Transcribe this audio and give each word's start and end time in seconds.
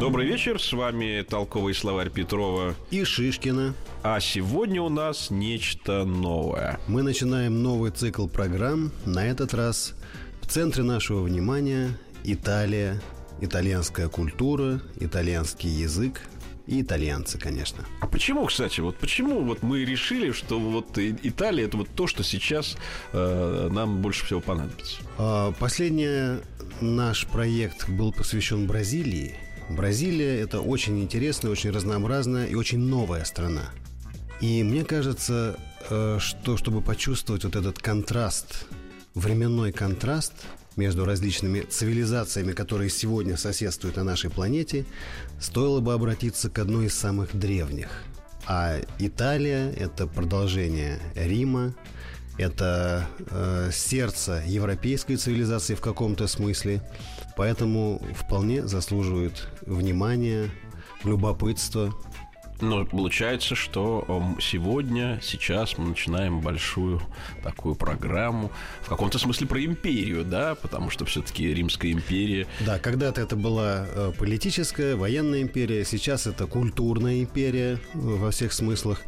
Добрый 0.00 0.26
вечер, 0.26 0.58
с 0.58 0.72
вами 0.72 1.22
толковый 1.28 1.74
словарь 1.74 2.08
Петрова. 2.08 2.74
и 2.90 3.04
Шишкина. 3.04 3.74
А 4.02 4.18
сегодня 4.18 4.80
у 4.80 4.88
нас 4.88 5.28
нечто 5.28 6.06
новое. 6.06 6.80
Мы 6.88 7.02
начинаем 7.02 7.62
новый 7.62 7.90
цикл 7.90 8.26
программ. 8.26 8.92
На 9.04 9.26
этот 9.26 9.52
раз 9.52 9.94
в 10.40 10.46
центре 10.46 10.84
нашего 10.84 11.20
внимания 11.20 11.90
Италия, 12.24 12.98
итальянская 13.42 14.08
культура, 14.08 14.80
итальянский 14.98 15.68
язык 15.68 16.22
и 16.66 16.80
итальянцы, 16.80 17.36
конечно. 17.38 17.84
А 18.00 18.06
почему, 18.06 18.46
кстати, 18.46 18.80
вот 18.80 18.96
почему 18.96 19.42
вот 19.42 19.62
мы 19.62 19.84
решили, 19.84 20.32
что 20.32 20.58
вот 20.58 20.96
Италия 20.96 21.66
это 21.66 21.76
вот 21.76 21.90
то, 21.94 22.06
что 22.06 22.24
сейчас 22.24 22.78
э, 23.12 23.68
нам 23.70 24.00
больше 24.00 24.24
всего 24.24 24.40
понадобится? 24.40 24.96
А, 25.18 25.52
Последний 25.52 26.40
наш 26.80 27.26
проект 27.26 27.86
был 27.90 28.14
посвящен 28.14 28.66
Бразилии. 28.66 29.36
Бразилия– 29.70 30.40
это 30.42 30.60
очень 30.60 31.00
интересная, 31.00 31.52
очень 31.52 31.70
разнообразная 31.70 32.46
и 32.46 32.56
очень 32.56 32.80
новая 32.80 33.24
страна. 33.24 33.70
И 34.40 34.64
мне 34.64 34.84
кажется, 34.84 35.56
э, 35.88 36.18
что 36.18 36.56
чтобы 36.56 36.82
почувствовать 36.82 37.44
вот 37.44 37.54
этот 37.54 37.78
контраст, 37.78 38.66
временной 39.14 39.70
контраст 39.70 40.32
между 40.74 41.04
различными 41.04 41.60
цивилизациями, 41.60 42.52
которые 42.52 42.90
сегодня 42.90 43.36
соседствуют 43.36 43.96
на 43.96 44.02
нашей 44.02 44.28
планете, 44.28 44.86
стоило 45.38 45.80
бы 45.80 45.92
обратиться 45.92 46.50
к 46.50 46.58
одной 46.58 46.86
из 46.86 46.94
самых 46.94 47.36
древних. 47.38 48.02
А 48.46 48.80
Италия– 48.98 49.70
это 49.76 50.08
продолжение 50.08 50.98
Рима, 51.14 51.74
это 52.40 53.06
э, 53.18 53.70
сердце 53.70 54.42
европейской 54.46 55.16
цивилизации 55.16 55.74
в 55.74 55.82
каком-то 55.82 56.26
смысле, 56.26 56.82
поэтому 57.36 58.00
вполне 58.16 58.66
заслуживает 58.66 59.48
внимания, 59.66 60.50
любопытства. 61.04 61.92
Но 62.60 62.84
получается, 62.84 63.54
что 63.54 64.04
эм, 64.08 64.40
сегодня, 64.40 65.18
сейчас 65.22 65.78
мы 65.78 65.88
начинаем 65.88 66.40
большую 66.40 67.00
такую 67.42 67.74
программу, 67.74 68.50
в 68.82 68.88
каком-то 68.88 69.18
смысле 69.18 69.46
про 69.46 69.64
империю, 69.64 70.24
да, 70.24 70.54
потому 70.54 70.90
что 70.90 71.04
все-таки 71.04 71.52
Римская 71.52 71.92
империя 71.92 72.46
Да, 72.60 72.78
когда-то 72.78 73.20
это 73.20 73.36
была 73.36 73.86
э, 73.86 74.12
политическая, 74.18 74.96
военная 74.96 75.42
империя, 75.42 75.84
сейчас 75.84 76.26
это 76.26 76.46
культурная 76.46 77.20
империя 77.20 77.78
э, 77.94 77.98
во 77.98 78.30
всех 78.30 78.52
смыслах. 78.52 79.00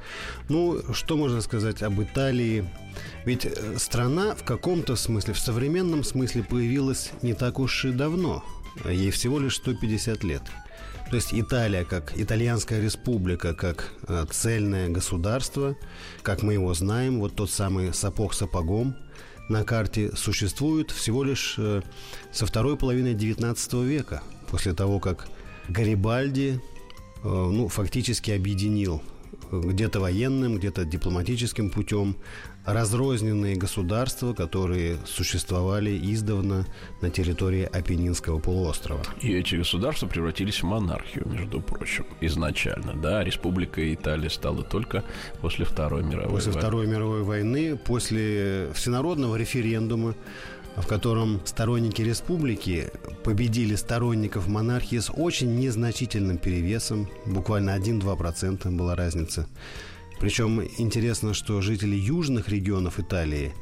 Ну, 0.48 0.80
что 0.92 1.16
можно 1.16 1.40
сказать 1.40 1.82
об 1.82 2.00
Италии? 2.00 2.64
Ведь 3.24 3.44
э, 3.44 3.78
страна 3.78 4.34
в 4.34 4.44
каком-то 4.44 4.96
смысле, 4.96 5.34
в 5.34 5.38
современном 5.38 6.04
смысле 6.04 6.42
появилась 6.42 7.10
не 7.22 7.34
так 7.34 7.58
уж 7.58 7.84
и 7.84 7.90
давно. 7.92 8.44
Ей 8.88 9.10
всего 9.10 9.38
лишь 9.38 9.56
150 9.56 10.24
лет. 10.24 10.42
То 11.12 11.16
есть 11.16 11.34
Италия 11.34 11.84
как 11.84 12.18
итальянская 12.18 12.80
республика, 12.80 13.52
как 13.52 13.92
э, 14.08 14.24
цельное 14.30 14.88
государство, 14.88 15.76
как 16.22 16.42
мы 16.42 16.54
его 16.54 16.72
знаем, 16.72 17.20
вот 17.20 17.36
тот 17.36 17.50
самый 17.50 17.92
сапог 17.92 18.32
сапогом 18.32 18.96
на 19.50 19.62
карте 19.62 20.12
существует 20.16 20.90
всего 20.90 21.22
лишь 21.22 21.56
э, 21.58 21.82
со 22.32 22.46
второй 22.46 22.78
половины 22.78 23.08
XIX 23.08 23.84
века, 23.84 24.22
после 24.50 24.72
того, 24.72 25.00
как 25.00 25.28
Гарибальди 25.68 26.58
э, 27.22 27.28
ну, 27.28 27.68
фактически 27.68 28.30
объединил 28.30 29.02
э, 29.50 29.60
где-то 29.62 30.00
военным, 30.00 30.56
где-то 30.56 30.86
дипломатическим 30.86 31.68
путем 31.68 32.16
разрозненные 32.64 33.56
государства, 33.56 34.34
которые 34.34 34.98
существовали 35.04 35.98
издавна 36.12 36.66
на 37.00 37.10
территории 37.10 37.64
Апеннинского 37.64 38.38
полуострова. 38.38 39.02
И 39.20 39.32
эти 39.32 39.56
государства 39.56 40.06
превратились 40.06 40.62
в 40.62 40.66
монархию, 40.66 41.26
между 41.28 41.60
прочим, 41.60 42.06
изначально, 42.20 42.94
да. 42.94 43.24
Республика 43.24 43.92
Италия 43.92 44.30
стала 44.30 44.62
только 44.62 45.04
после 45.40 45.64
Второй 45.64 46.02
мировой 46.02 46.30
После 46.30 46.52
войны. 46.52 46.60
Второй 46.60 46.86
мировой 46.86 47.22
войны, 47.22 47.76
после 47.76 48.70
всенародного 48.74 49.36
референдума, 49.36 50.14
в 50.76 50.86
котором 50.86 51.40
сторонники 51.44 52.00
республики 52.00 52.90
победили 53.24 53.74
сторонников 53.74 54.48
монархии 54.48 54.98
с 54.98 55.12
очень 55.12 55.54
незначительным 55.56 56.38
перевесом, 56.38 57.08
буквально 57.26 57.76
1-2% 57.76 58.70
была 58.70 58.96
разница. 58.96 59.46
Причем 60.22 60.62
интересно, 60.78 61.34
что 61.34 61.60
жители 61.60 61.96
южных 61.96 62.48
регионов 62.48 63.00
Италии, 63.00 63.52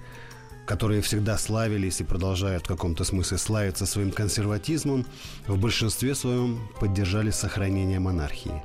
которые 0.66 1.00
всегда 1.00 1.38
славились 1.38 2.02
и 2.02 2.04
продолжают 2.04 2.64
в 2.64 2.68
каком-то 2.68 3.02
смысле 3.02 3.38
славиться 3.38 3.86
своим 3.86 4.10
консерватизмом, 4.10 5.06
в 5.46 5.58
большинстве 5.58 6.14
своем 6.14 6.60
поддержали 6.78 7.30
сохранение 7.30 7.98
монархии. 7.98 8.62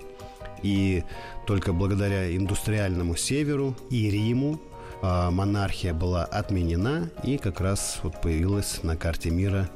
И 0.61 1.05
только 1.47 1.71
благодаря 1.71 2.35
индустриальному 2.35 3.15
северу 3.15 3.77
и 3.89 4.09
Риму 4.09 4.59
а, 5.01 5.31
монархия 5.31 5.93
была 5.93 6.25
отменена, 6.25 7.09
и 7.23 7.37
как 7.37 7.61
раз 7.61 7.99
вот 8.03 8.21
появилась 8.21 8.83
на 8.83 8.97
карте 8.97 9.29
мира 9.29 9.69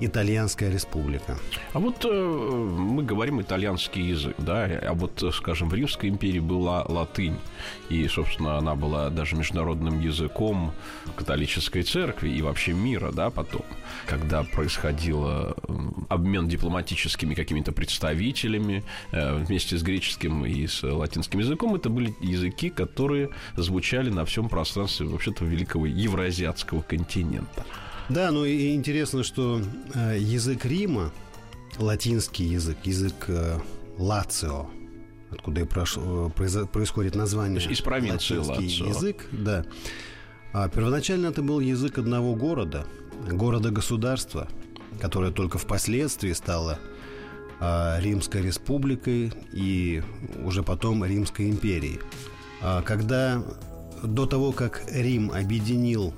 Итальянская 0.00 0.70
республика. 0.70 1.36
А 1.72 1.78
вот 1.80 2.04
э, 2.04 2.08
мы 2.08 3.02
говорим 3.02 3.40
итальянский 3.40 4.02
язык, 4.02 4.36
да, 4.38 4.64
а 4.64 4.94
вот, 4.94 5.22
э, 5.22 5.30
скажем, 5.32 5.68
в 5.68 5.74
Римской 5.74 6.08
империи 6.08 6.38
была 6.38 6.84
латынь, 6.84 7.36
и, 7.88 8.06
собственно, 8.06 8.58
она 8.58 8.74
была 8.74 9.10
даже 9.10 9.34
международным 9.34 10.00
языком 10.00 10.72
католической 11.16 11.82
церкви 11.82 12.30
и 12.30 12.42
вообще 12.42 12.72
мира, 12.72 13.10
да, 13.10 13.30
потом, 13.30 13.62
когда 14.06 14.44
происходил 14.44 15.54
обмен 16.08 16.48
дипломатическими 16.48 17.34
какими-то 17.34 17.72
представителями 17.72 18.84
э, 19.10 19.34
вместе 19.34 19.76
с 19.76 19.82
греческим 19.82 20.44
и 20.46 20.66
с 20.66 20.82
латинским 20.82 21.40
языком, 21.40 21.74
это 21.74 21.90
были 21.90 22.14
языки, 22.20 22.70
которые 22.70 23.30
звучали 23.56 24.10
на 24.10 24.24
всем 24.24 24.48
пространстве, 24.48 25.06
вообще-то, 25.06 25.44
великого 25.44 25.86
евроазиатского 25.86 26.82
континента. 26.82 27.64
Да, 28.08 28.30
ну 28.30 28.44
и 28.44 28.74
интересно, 28.74 29.22
что 29.22 29.60
э, 29.94 30.16
язык 30.18 30.64
Рима, 30.64 31.12
латинский 31.78 32.46
язык, 32.46 32.78
язык 32.84 33.14
э, 33.28 33.58
Лацио, 33.98 34.70
откуда 35.30 35.60
и 35.60 35.64
прошло- 35.64 36.32
э, 36.38 36.66
происходит 36.66 37.14
название. 37.14 37.60
Из 37.60 37.80
провинции 37.80 38.36
латинский 38.38 38.84
Лацио. 38.84 38.86
язык, 38.88 39.26
да. 39.30 39.64
А 40.54 40.68
первоначально 40.68 41.26
это 41.26 41.42
был 41.42 41.60
язык 41.60 41.98
одного 41.98 42.34
города, 42.34 42.86
города-государства, 43.30 44.48
которое 45.00 45.30
только 45.30 45.58
впоследствии 45.58 46.32
стало 46.32 46.78
а, 47.60 47.98
Римской 48.00 48.40
республикой 48.40 49.32
и 49.52 50.02
уже 50.44 50.62
потом 50.62 51.04
Римской 51.04 51.50
империей. 51.50 52.00
А 52.62 52.80
Когда 52.82 53.44
до 54.02 54.24
того, 54.26 54.52
как 54.52 54.82
Рим 54.90 55.30
объединил 55.30 56.14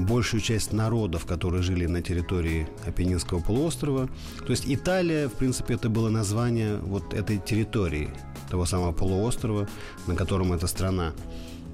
большую 0.00 0.40
часть 0.40 0.72
народов, 0.72 1.26
которые 1.26 1.62
жили 1.62 1.86
на 1.86 2.02
территории 2.02 2.68
Апеннинского 2.86 3.40
полуострова. 3.40 4.08
То 4.38 4.50
есть 4.50 4.64
Италия, 4.66 5.28
в 5.28 5.32
принципе, 5.32 5.74
это 5.74 5.88
было 5.88 6.08
название 6.08 6.76
вот 6.78 7.14
этой 7.14 7.38
территории, 7.38 8.10
того 8.50 8.66
самого 8.66 8.92
полуострова, 8.92 9.68
на 10.06 10.14
котором 10.14 10.52
эта 10.52 10.66
страна 10.66 11.12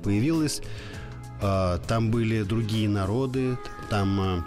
появилась. 0.03 0.63
А, 1.43 1.79
Там 1.79 2.11
были 2.11 2.43
другие 2.43 2.89
народы, 2.89 3.59
там 3.89 4.21
а, 4.21 4.47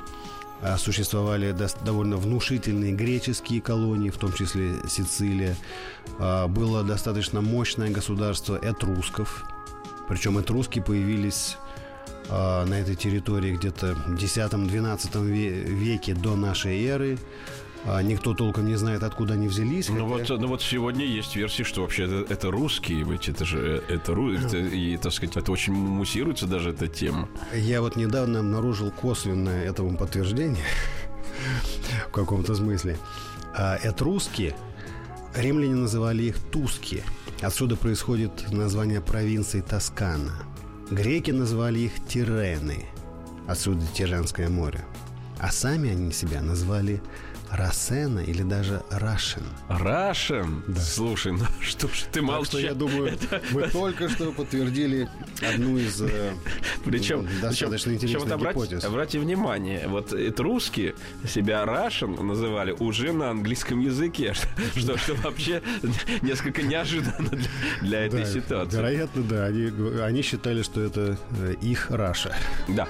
а, 0.61 0.77
существовали 0.77 1.55
довольно 1.83 2.17
внушительные 2.17 2.93
греческие 2.93 3.61
колонии, 3.61 4.09
в 4.09 4.17
том 4.17 4.33
числе 4.33 4.75
Сицилия. 4.87 5.55
Было 6.19 6.83
достаточно 6.83 7.41
мощное 7.41 7.89
государство 7.89 8.55
этрусков, 8.55 9.45
причем 10.07 10.39
этруски 10.39 10.79
появились 10.79 11.57
а, 12.29 12.65
на 12.65 12.75
этой 12.75 12.95
территории 12.95 13.55
где-то 13.55 13.95
в 14.07 14.15
X-XII 14.15 14.49
ве- 15.25 15.63
веке 15.63 16.13
до 16.13 16.35
нашей 16.35 16.83
эры. 16.85 17.17
А, 17.85 18.01
Никто 18.01 18.33
толком 18.33 18.65
не 18.67 18.75
знает, 18.77 19.03
откуда 19.03 19.33
они 19.33 19.47
взялись. 19.49 19.89
Ну 19.89 20.09
хотя- 20.17 20.33
вот, 20.35 20.41
ну 20.41 20.47
вот 20.47 20.61
сегодня 20.61 21.05
есть 21.05 21.35
версии, 21.35 21.63
что 21.63 21.81
вообще 21.81 22.03
это, 22.05 22.33
это 22.33 22.49
русские, 22.49 23.03
ведь 23.03 23.27
это 23.27 23.43
же 23.43 23.83
это, 23.89 24.13
это- 24.45 24.57
и, 24.57 24.95
так 24.97 25.11
сказать, 25.11 25.35
это 25.35 25.51
очень 25.51 25.73
муссируется 25.73 26.47
даже 26.47 26.69
эта 26.69 26.87
тема. 26.87 27.27
Я 27.53 27.81
вот 27.81 27.95
недавно 27.97 28.39
обнаружил 28.39 28.89
косвенное 28.91 29.65
этому 29.69 29.97
подтверждение 29.97 30.63
в 32.07 32.11
каком-то 32.11 32.55
смысле. 32.55 32.97
А, 33.55 33.77
Этруски 33.83 34.55
Римляне 35.35 35.75
называли 35.75 36.23
их 36.23 36.37
Туски. 36.51 37.03
Отсюда 37.41 37.75
происходит 37.75 38.51
название 38.51 39.01
провинции 39.01 39.59
Тоскана. 39.61 40.31
Греки 40.91 41.31
называли 41.31 41.79
их 41.79 41.93
Тирены. 42.07 42.85
Отсюда 43.47 43.85
Тиренское 43.93 44.49
море. 44.49 44.85
А 45.39 45.51
сами 45.51 45.91
они 45.91 46.11
себя 46.11 46.41
назвали 46.41 47.01
Рассена 47.53 48.19
или 48.19 48.41
даже 48.41 48.81
Рашен. 48.89 49.43
Рашен? 49.69 50.63
Да. 50.67 50.81
Слушай, 50.81 51.33
ну 51.33 51.45
что 51.61 51.87
ж 51.87 52.05
ты 52.11 52.21
молчишь? 52.21 52.61
я 52.61 52.73
думаю, 52.73 53.17
мы 53.51 53.69
только 53.69 54.09
что 54.09 54.31
подтвердили 54.31 55.07
одну 55.41 55.77
из 55.77 56.01
э, 56.01 56.33
причем, 56.83 57.27
достаточно 57.41 57.91
причем, 57.91 57.93
интересных 57.93 58.23
причем, 58.23 58.39
гипотез. 58.39 58.63
Обратите, 58.63 58.87
обратите 58.87 59.19
внимание, 59.19 59.87
вот 59.87 60.13
русские 60.39 60.95
себя 61.27 61.65
Рашен 61.65 62.15
называли 62.25 62.71
уже 62.71 63.13
на 63.13 63.29
английском 63.29 63.79
языке, 63.79 64.33
что, 64.75 64.97
что 64.97 65.13
вообще 65.15 65.61
несколько 66.21 66.63
неожиданно 66.63 67.29
для, 67.29 67.49
для 67.81 68.05
этой 68.05 68.25
ситуации. 68.25 68.77
Вероятно, 68.77 69.23
да. 69.23 69.45
Они, 69.45 69.71
они 70.01 70.21
считали, 70.21 70.63
что 70.63 70.81
это 70.81 71.17
э, 71.39 71.55
их 71.61 71.91
Раша. 71.91 72.35
Да. 72.67 72.87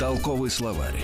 Толковый 0.00 0.48
словарь. 0.48 0.98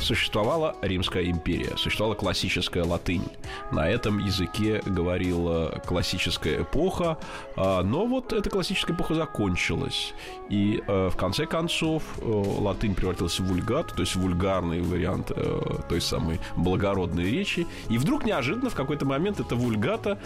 Существовала 0.00 0.74
Римская 0.80 1.24
империя, 1.24 1.76
существовала 1.76 2.14
классическая 2.14 2.84
латынь. 2.84 3.28
На 3.70 3.88
этом 3.88 4.18
языке 4.18 4.82
говорила 4.84 5.80
классическая 5.86 6.62
эпоха, 6.62 7.18
а, 7.56 7.82
но 7.82 8.06
вот 8.06 8.32
эта 8.32 8.50
классическая 8.50 8.94
эпоха 8.94 9.14
закончилась. 9.14 10.14
И 10.48 10.82
э, 10.86 11.08
в 11.08 11.16
конце 11.16 11.46
концов 11.46 12.02
э, 12.20 12.24
латынь 12.24 12.94
превратилась 12.94 13.38
в 13.38 13.44
вульгат, 13.44 13.94
то 13.94 14.00
есть 14.00 14.16
вульгарный 14.16 14.80
вариант 14.80 15.30
э, 15.34 15.60
той 15.88 16.00
самой 16.00 16.40
благородной 16.56 17.30
речи. 17.30 17.66
И 17.88 17.98
вдруг 17.98 18.24
неожиданно 18.24 18.70
в 18.70 18.74
какой-то 18.74 19.06
момент 19.06 19.38
эта 19.38 19.54
вульгата 19.54 20.18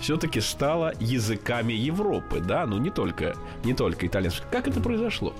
все-таки 0.00 0.40
стала 0.40 0.92
языками 0.98 1.72
Европы, 1.72 2.40
да, 2.40 2.66
ну 2.66 2.78
не 2.78 2.90
только, 2.90 3.36
не 3.64 3.74
только 3.74 4.06
итальянский. 4.06 4.44
Как 4.50 4.66
это 4.66 4.80
произошло? 4.80 5.34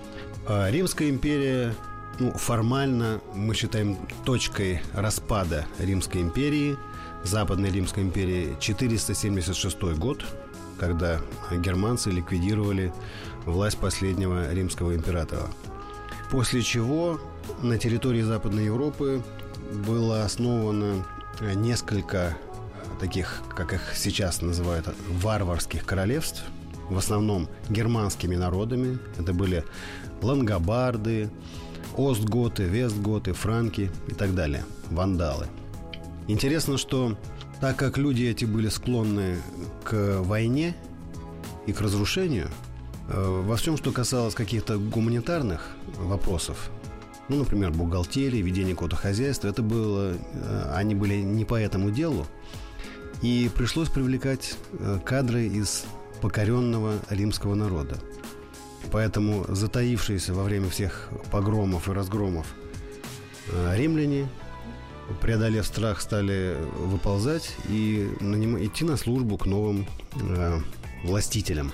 А, 0.47 0.71
Римская 0.71 1.09
империя, 1.09 1.75
ну, 2.19 2.33
формально 2.33 3.21
мы 3.35 3.55
считаем 3.55 3.97
точкой 4.25 4.83
распада 4.95 5.67
Римской 5.79 6.21
империи, 6.21 6.77
Западной 7.25 7.71
Римской 7.71 8.03
империи 8.03 8.57
476 8.61 9.81
год, 9.99 10.25
когда 10.79 11.21
германцы 11.51 12.11
ликвидировали 12.11 12.93
власть 13.45 13.79
последнего 13.79 14.53
римского 14.53 14.95
императора. 14.95 15.49
После 16.31 16.63
чего 16.63 17.21
на 17.63 17.79
территории 17.79 18.23
Западной 18.23 18.67
Европы 18.67 19.23
было 19.87 20.25
основано 20.25 21.05
несколько 21.55 22.37
таких, 23.01 23.43
как 23.55 23.73
их 23.73 23.95
сейчас 23.95 24.43
называют, 24.43 24.87
варварских 25.09 25.85
королевств, 25.85 26.43
в 26.89 26.99
основном 26.99 27.49
германскими 27.69 28.37
народами. 28.37 28.99
Это 29.19 29.33
были 29.33 29.65
лангобарды, 30.23 31.31
остготы, 31.97 32.65
вестготы, 32.65 33.33
франки 33.33 33.91
и 34.09 34.15
так 34.15 34.35
далее, 34.35 34.65
вандалы. 34.91 35.47
Интересно, 36.31 36.79
что 36.79 37.19
так 37.61 37.75
как 37.75 37.99
люди 37.99 38.23
эти 38.23 38.45
были 38.45 38.69
склонны 38.69 39.39
к 39.83 40.21
войне 40.21 40.77
и 41.67 41.73
к 41.73 41.81
разрушению, 41.81 42.49
э, 43.09 43.43
во 43.45 43.57
всем, 43.57 43.77
что 43.77 43.91
касалось 43.91 44.37
каких-то 44.37 44.79
гуманитарных 44.79 45.71
вопросов, 45.99 46.71
ну, 47.29 47.39
например, 47.39 47.73
бухгалтерии, 47.73 48.41
ведения 48.43 48.75
какого-то 48.75 48.95
хозяйства, 48.95 49.49
это 49.49 49.63
было, 49.63 50.13
э, 50.33 50.73
они 50.73 50.95
были 50.95 51.17
не 51.17 51.45
по 51.45 51.57
этому 51.57 51.91
делу, 51.91 52.29
и 53.23 53.51
пришлось 53.53 53.89
привлекать 53.89 54.55
э, 54.79 55.01
кадры 55.05 55.49
из 55.49 55.85
покоренного 56.21 56.93
римского 57.11 57.57
народа. 57.57 57.99
Поэтому 58.93 59.47
затаившиеся 59.49 60.33
во 60.33 60.45
время 60.45 60.71
всех 60.71 61.11
погромов 61.33 61.89
и 61.89 61.93
разгромов 61.93 62.47
римляне, 63.75 64.29
преодолев 65.21 65.67
страх, 65.67 66.01
стали 66.01 66.57
выползать 66.77 67.55
и 67.69 68.09
идти 68.21 68.85
на 68.85 68.97
службу 68.97 69.37
к 69.37 69.47
новым 69.47 69.87
э, 70.15 70.61
властителям. 71.05 71.73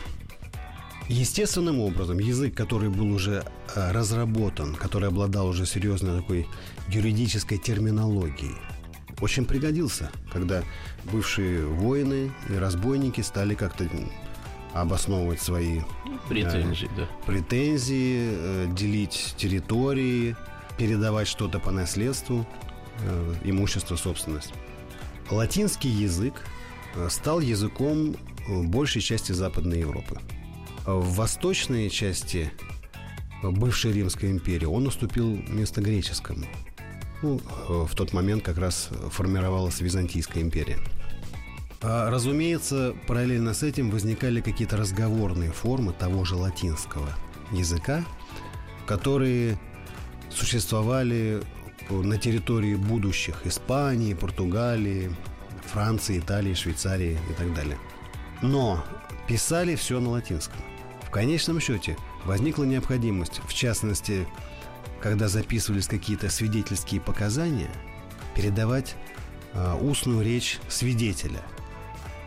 Естественным 1.09 1.81
образом 1.81 2.19
язык, 2.19 2.55
который 2.55 2.89
был 2.89 3.13
уже 3.13 3.45
разработан, 3.75 4.75
который 4.75 5.09
обладал 5.09 5.47
уже 5.49 5.65
серьезной 5.65 6.21
такой 6.21 6.49
юридической 6.89 7.59
терминологией, 7.59 8.57
очень 9.21 9.45
пригодился, 9.45 10.11
когда 10.33 10.63
бывшие 11.05 11.65
воины 11.65 12.33
и 12.49 12.55
разбойники 12.55 13.21
стали 13.21 13.55
как-то 13.55 13.89
обосновывать 14.75 15.41
свои 15.41 15.81
претензии, 16.29 16.87
э, 16.87 16.97
да. 16.97 17.09
претензии 17.25 18.29
э, 18.31 18.67
делить 18.77 19.35
территории, 19.39 20.37
передавать 20.77 21.29
что-то 21.29 21.59
по 21.59 21.71
наследству, 21.71 22.47
э, 23.03 23.35
имущество, 23.45 23.97
собственность. 23.97 24.53
Латинский 25.31 25.91
язык 25.91 26.35
э, 26.95 27.09
стал 27.11 27.41
языком 27.41 28.17
э, 28.49 28.63
большей 28.63 29.03
части 29.03 29.33
Западной 29.33 29.81
Европы. 29.81 30.21
В 30.85 31.15
восточной 31.17 31.91
части 31.91 32.53
бывшей 33.43 33.93
Римской 33.93 34.31
империи 34.31 34.67
он 34.67 34.87
уступил 34.87 35.37
место 35.49 35.81
греческому– 35.81 36.47
ну, 37.23 37.41
в 37.69 37.95
тот 37.95 38.13
момент 38.13 38.45
как 38.45 38.59
раз 38.59 38.91
формировалась 39.11 39.81
Византийская 39.81 40.43
империя. 40.43 40.79
А, 41.83 42.11
разумеется, 42.11 42.95
параллельно 43.07 43.55
с 43.55 43.63
этим 43.63 43.91
возникали 43.91 44.41
какие-то 44.41 44.77
разговорные 44.77 45.51
формы 45.51 45.93
того 45.93 46.25
же 46.25 46.37
латинского 46.37 47.09
языка, 47.53 48.05
которые 48.87 49.59
существовали 50.31 51.43
на 51.91 52.19
территории 52.19 52.75
будущих 52.75 53.47
Испании, 53.47 54.15
Португалии, 54.15 55.15
Франции, 55.67 56.19
Италии, 56.19 56.55
Швейцарии 56.55 57.19
и 57.31 57.33
так 57.35 57.55
далее. 57.55 57.79
Но 58.43 58.85
писали 59.27 59.75
все 59.77 60.01
на 60.01 60.11
латинском. 60.11 60.61
В 61.03 61.11
конечном 61.11 61.61
счете 61.61 61.97
возникла 62.25 62.65
необходимость, 62.65 63.41
в 63.47 63.55
частности, 63.55 64.27
когда 65.01 65.29
записывались 65.29 65.87
какие-то 65.87 66.31
свидетельские 66.31 67.01
показания, 67.01 67.71
передавать 68.35 68.97
э, 69.53 69.75
устную 69.81 70.23
речь 70.25 70.59
свидетеля. 70.69 71.43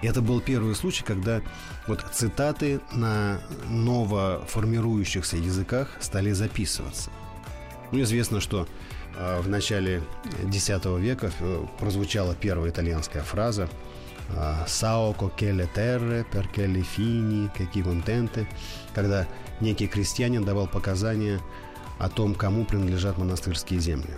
И 0.01 0.07
это 0.07 0.21
был 0.21 0.39
первый 0.39 0.75
случай, 0.75 1.03
когда 1.03 1.41
вот 1.87 2.05
цитаты 2.13 2.79
на 2.93 3.41
новоформирующихся 3.69 5.37
языках 5.37 5.89
стали 5.99 6.31
записываться. 6.31 7.11
Ну, 7.91 8.01
известно, 8.01 8.39
что 8.39 8.67
в 9.19 9.49
начале 9.49 10.01
X 10.43 10.69
века 10.99 11.31
э, 11.39 11.65
прозвучала 11.77 12.35
первая 12.35 12.71
итальянская 12.71 13.21
фраза 13.21 13.69
«Sao 14.67 15.15
coquelle 15.15 15.67
terre 15.73 16.23
perché 16.23 16.67
le 16.67 16.83
fini, 16.83 17.49
che 17.51 17.67
contente», 17.81 18.47
когда 18.93 19.27
некий 19.59 19.87
крестьянин 19.87 20.45
давал 20.45 20.67
показания 20.67 21.39
о 21.97 22.09
том, 22.09 22.35
кому 22.35 22.63
принадлежат 22.63 23.17
монастырские 23.17 23.79
земли. 23.79 24.13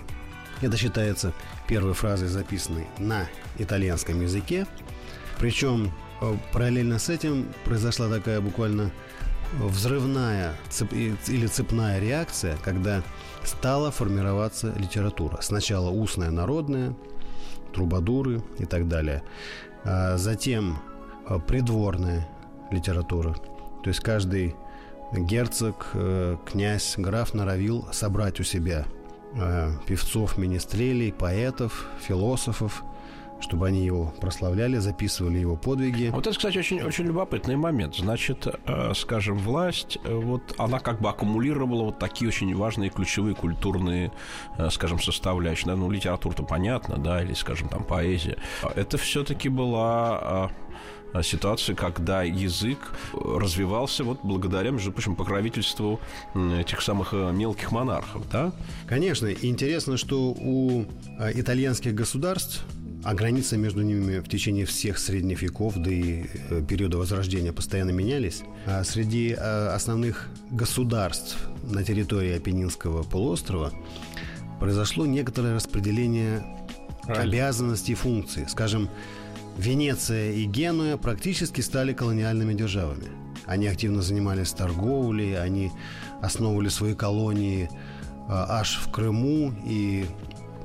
Это 0.61 0.77
считается 0.77 1.33
первой 1.67 1.93
фразой, 1.93 2.27
записанной 2.27 2.87
на 2.99 3.27
итальянском 3.57 4.21
языке. 4.21 4.67
Причем 5.39 5.91
э, 6.21 6.37
параллельно 6.51 6.99
с 6.99 7.09
этим 7.09 7.47
произошла 7.65 8.09
такая 8.09 8.41
буквально 8.41 8.91
взрывная 9.53 10.55
цеп, 10.69 10.93
или 10.93 11.47
цепная 11.47 11.99
реакция, 11.99 12.57
когда 12.63 13.03
стала 13.43 13.91
формироваться 13.91 14.73
литература. 14.77 15.39
Сначала 15.41 15.89
устная, 15.89 16.31
народная, 16.31 16.95
трубадуры 17.73 18.41
и 18.59 18.65
так 18.65 18.87
далее. 18.87 19.23
А 19.83 20.17
затем 20.17 20.79
э, 21.27 21.39
придворная 21.47 22.27
литература. 22.71 23.33
То 23.83 23.89
есть 23.89 23.99
каждый 24.01 24.55
герцог, 25.11 25.87
э, 25.93 26.37
князь, 26.45 26.95
граф 26.97 27.33
норовил 27.33 27.87
собрать 27.91 28.39
у 28.39 28.43
себя 28.43 28.85
э, 29.35 29.71
певцов, 29.87 30.37
министрелей, 30.37 31.11
поэтов, 31.11 31.87
философов, 31.99 32.83
чтобы 33.41 33.67
они 33.67 33.85
его 33.85 34.13
прославляли, 34.21 34.77
записывали 34.77 35.39
его 35.39 35.55
подвиги. 35.55 36.09
Вот 36.13 36.27
это, 36.27 36.37
кстати, 36.37 36.57
очень, 36.57 36.81
очень 36.81 37.05
любопытный 37.05 37.55
момент. 37.55 37.95
Значит, 37.95 38.47
э, 38.47 38.93
скажем, 38.95 39.37
власть, 39.37 39.97
э, 40.03 40.13
вот 40.13 40.55
она 40.57 40.79
как 40.79 41.01
бы 41.01 41.09
аккумулировала 41.09 41.83
вот 41.83 41.99
такие 41.99 42.29
очень 42.29 42.55
важные 42.55 42.89
ключевые 42.89 43.35
культурные, 43.35 44.11
э, 44.57 44.69
скажем, 44.69 44.99
составляющие. 45.01 45.73
Ну, 45.73 45.89
литература-то 45.89 46.43
понятно, 46.43 46.97
да, 46.97 47.23
или, 47.23 47.33
скажем, 47.33 47.69
там 47.69 47.83
поэзия. 47.83 48.37
Это 48.75 48.97
все-таки 48.97 49.49
была 49.49 50.51
ситуации, 51.23 51.73
когда 51.73 52.23
язык 52.23 52.77
развивался 53.13 54.05
вот 54.05 54.19
благодаря, 54.23 54.71
между 54.71 54.93
прочим, 54.93 55.15
покровительству 55.15 55.99
этих 56.33 56.81
самых 56.81 57.11
мелких 57.11 57.71
монархов, 57.71 58.29
да? 58.29 58.53
Конечно. 58.87 59.27
интересно, 59.27 59.97
что 59.97 60.31
у 60.31 60.85
итальянских 61.33 61.93
государств 61.93 62.65
а 63.03 63.13
границы 63.13 63.57
между 63.57 63.81
ними 63.81 64.19
в 64.19 64.27
течение 64.27 64.65
всех 64.65 64.99
средних 64.99 65.41
веков, 65.41 65.75
да 65.77 65.91
и 65.91 66.25
э, 66.49 66.61
периода 66.67 66.97
Возрождения 66.97 67.51
постоянно 67.51 67.91
менялись. 67.91 68.43
А 68.65 68.83
среди 68.83 69.35
э, 69.37 69.67
основных 69.67 70.29
государств 70.51 71.37
на 71.63 71.83
территории 71.83 72.35
Апеннинского 72.37 73.03
полуострова 73.03 73.71
произошло 74.59 75.05
некоторое 75.05 75.55
распределение 75.55 76.43
Правильно. 77.03 77.23
обязанностей 77.23 77.93
и 77.93 77.95
функций. 77.95 78.45
Скажем, 78.47 78.89
Венеция 79.57 80.33
и 80.33 80.45
Генуя 80.45 80.97
практически 80.97 81.61
стали 81.61 81.93
колониальными 81.93 82.53
державами. 82.53 83.07
Они 83.45 83.67
активно 83.67 84.01
занимались 84.01 84.51
торговлей, 84.51 85.41
они 85.41 85.71
основывали 86.21 86.69
свои 86.69 86.93
колонии 86.93 87.67
э, 87.67 87.69
аж 88.29 88.77
в 88.77 88.91
Крыму 88.91 89.53
и 89.65 90.05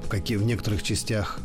в, 0.05 0.09
каких, 0.09 0.39
в 0.39 0.45
некоторых 0.45 0.83
частях 0.83 1.41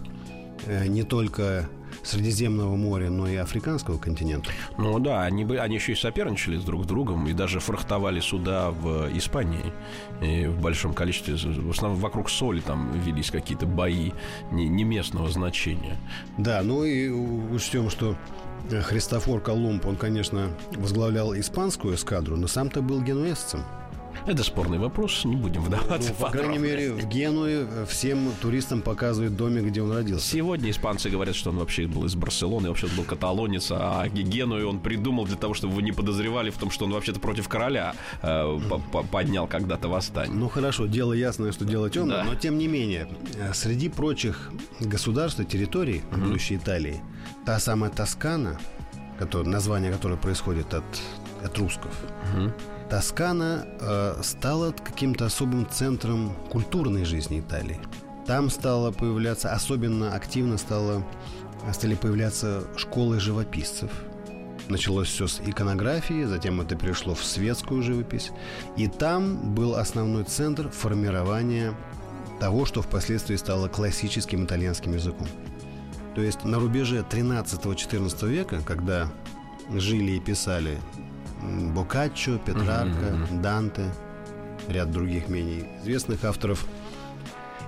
не 0.68 1.04
только 1.04 1.70
Средиземного 2.04 2.76
моря, 2.76 3.10
но 3.10 3.28
и 3.28 3.36
африканского 3.36 3.98
континента. 3.98 4.50
Ну 4.78 4.98
да, 5.00 5.24
они, 5.24 5.44
они 5.58 5.76
еще 5.76 5.92
и 5.92 5.96
соперничали 5.96 6.58
друг 6.58 6.86
с 6.86 6.88
другом, 6.88 7.28
и 7.28 7.34
даже 7.34 7.60
фрахтовали 7.60 8.20
суда 8.20 8.72
в 8.72 9.16
Испании 9.16 9.72
и 10.22 10.48
в 10.48 10.60
большом 10.60 10.94
количестве. 10.94 11.36
В 11.36 11.70
основном 11.70 12.00
вокруг 12.00 12.30
соли 12.30 12.62
там 12.62 12.92
велись 13.02 13.30
какие-то 13.30 13.66
бои 13.66 14.12
не, 14.52 14.68
не 14.68 14.84
местного 14.84 15.30
значения. 15.30 15.98
Да, 16.38 16.62
ну 16.64 16.84
и 16.84 17.10
учтем, 17.10 17.90
что 17.90 18.16
Христофор 18.70 19.42
Колумб, 19.42 19.86
он, 19.86 19.96
конечно, 19.96 20.50
возглавлял 20.72 21.38
испанскую 21.38 21.96
эскадру, 21.96 22.36
но 22.36 22.48
сам-то 22.48 22.82
был 22.82 23.02
генуэзцем. 23.02 23.62
Это 24.26 24.44
спорный 24.44 24.78
вопрос, 24.78 25.26
не 25.26 25.36
будем 25.36 25.64
вдаваться. 25.64 26.14
Ну, 26.18 26.26
по 26.26 26.32
крайней 26.32 26.60
мере, 26.60 26.92
в 26.94 27.08
Генуе 27.08 27.68
всем 27.88 28.32
туристам 28.42 28.82
показывают 28.82 29.36
домик, 29.36 29.64
где 29.64 29.82
он 29.82 29.92
родился. 29.92 30.28
Сегодня 30.28 30.70
испанцы 30.70 31.10
говорят, 31.10 31.36
что 31.36 31.50
он 31.50 31.58
вообще 31.58 31.88
был 31.88 32.06
из 32.06 32.16
Барселоны, 32.16 32.70
вообще 32.70 32.88
был 32.96 33.04
каталонец, 33.04 33.70
а 33.72 34.08
Геную 34.08 34.70
он 34.70 34.80
придумал 34.80 35.26
для 35.26 35.38
того, 35.38 35.54
чтобы 35.54 35.74
вы 35.74 35.82
не 35.82 35.92
подозревали 35.92 36.52
в 36.52 36.58
том, 36.58 36.70
что 36.70 36.86
он 36.86 36.92
вообще-то 36.92 37.20
против 37.20 37.48
короля 37.48 37.96
э, 38.22 38.60
поднял 39.12 39.48
когда-то 39.48 39.88
восстание. 39.88 40.36
Ну 40.36 40.50
хорошо, 40.50 40.86
дело 40.86 41.14
ясное, 41.14 41.52
что 41.52 41.66
дело 41.66 41.90
темное, 41.90 42.18
да. 42.18 42.24
но 42.24 42.36
тем 42.36 42.58
не 42.58 42.68
менее, 42.68 43.08
э, 43.36 43.54
среди 43.54 43.90
прочих 43.90 44.52
государств 44.80 45.40
и 45.40 45.46
территорий 45.46 46.04
угу. 46.12 46.22
будущей 46.22 46.58
Италии, 46.58 47.02
та 47.46 47.60
самая 47.60 47.90
Тоскана, 47.90 48.60
который, 49.18 49.48
название 49.48 49.92
которой 49.92 50.18
происходит 50.18 50.74
от 50.74 50.84
этрусков, 51.44 51.92
угу 52.36 52.52
Тоскана 52.92 53.66
э, 53.80 54.20
стала 54.22 54.74
каким-то 54.74 55.26
особым 55.26 55.66
центром 55.66 56.36
культурной 56.50 57.06
жизни 57.06 57.40
Италии. 57.40 57.80
Там 58.28 58.50
стало 58.50 58.92
появляться, 58.92 59.54
особенно 59.54 60.14
активно 60.14 60.58
стало, 60.58 61.02
стали 61.72 61.96
появляться 61.96 62.66
школы 62.76 63.22
живописцев. 63.22 63.90
Началось 64.68 65.08
все 65.08 65.28
с 65.28 65.40
иконографии, 65.40 66.26
затем 66.26 66.60
это 66.60 66.76
перешло 66.76 67.16
в 67.16 67.24
светскую 67.24 67.82
живопись. 67.82 68.32
И 68.76 68.90
там 68.90 69.56
был 69.56 69.76
основной 69.76 70.26
центр 70.26 70.70
формирования 70.70 71.74
того, 72.42 72.66
что 72.66 72.82
впоследствии 72.82 73.38
стало 73.38 73.70
классическим 73.70 74.44
итальянским 74.44 74.94
языком. 74.96 75.30
То 76.14 76.22
есть 76.22 76.44
на 76.44 76.60
рубеже 76.60 77.06
13-14 77.10 78.28
века, 78.28 78.60
когда 78.66 79.10
жили 79.74 80.12
и 80.12 80.20
писали 80.20 80.78
Боккаччо, 81.42 82.40
Петрарка. 82.40 83.18
Данте, 83.32 83.86
ряд 84.68 84.92
других 84.92 85.28
менее 85.30 85.68
известных 85.82 86.24
авторов– 86.24 86.66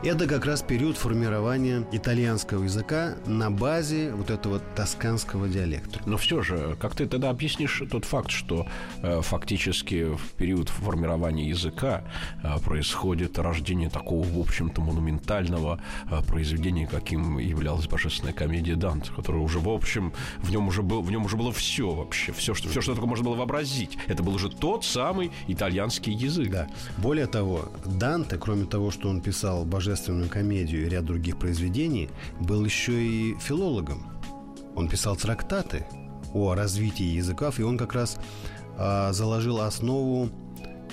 это 0.03 0.27
как 0.27 0.45
раз 0.45 0.61
период 0.61 0.97
формирования 0.97 1.87
итальянского 1.93 2.63
языка 2.63 3.15
на 3.25 3.49
базе 3.49 4.11
вот 4.11 4.29
этого 4.31 4.59
тосканского 4.59 5.47
диалекта. 5.47 6.01
Но 6.05 6.17
все 6.17 6.41
же, 6.41 6.75
как 6.81 6.93
ты 6.93 7.07
тогда 7.07 7.29
объяснишь 7.29 7.81
тот 7.89 8.03
факт, 8.03 8.29
что 8.29 8.67
э, 9.01 9.21
фактически 9.21 10.13
в 10.13 10.33
период 10.33 10.67
формирования 10.67 11.47
языка 11.47 12.03
э, 12.43 12.59
происходит 12.59 13.39
рождение 13.39 13.89
такого, 13.89 14.27
в 14.27 14.39
общем-то, 14.39 14.81
монументального 14.81 15.79
э, 16.11 16.21
произведения, 16.27 16.85
каким 16.85 17.37
являлась 17.37 17.87
божественная 17.87 18.33
комедия 18.33 18.75
Данте, 18.75 19.09
которая 19.15 19.41
уже, 19.41 19.59
в 19.59 19.69
общем, 19.69 20.11
в 20.39 20.51
нем 20.51 20.67
уже, 20.67 20.83
был, 20.83 21.01
в 21.01 21.11
нем 21.11 21.23
уже 21.25 21.37
было 21.37 21.53
все 21.53 21.89
вообще, 21.89 22.33
все 22.33 22.53
что, 22.53 22.67
все, 22.67 22.81
что 22.81 22.91
только 22.93 23.07
можно 23.07 23.23
было 23.23 23.35
вообразить. 23.35 23.97
Это 24.07 24.21
был 24.21 24.35
уже 24.35 24.49
тот 24.49 24.83
самый 24.83 25.31
итальянский 25.47 26.11
язык. 26.11 26.51
Да. 26.51 26.67
Более 26.97 27.27
того, 27.27 27.71
Данте, 27.85 28.37
кроме 28.37 28.65
того, 28.65 28.91
что 28.91 29.07
он 29.07 29.21
писал 29.21 29.63
божественную 29.63 29.92
божественную 29.93 30.27
комедию 30.27 30.85
и 30.87 30.89
ряд 30.89 31.05
других 31.05 31.37
произведений, 31.37 32.09
был 32.39 32.65
еще 32.65 32.93
и 32.93 33.35
филологом. 33.39 34.03
Он 34.75 34.89
писал 34.89 35.15
трактаты 35.15 35.85
о 36.33 36.55
развитии 36.55 37.03
языков, 37.03 37.59
и 37.59 37.63
он 37.63 37.77
как 37.77 37.93
раз 37.93 38.17
а, 38.75 39.13
заложил 39.13 39.61
основу 39.61 40.29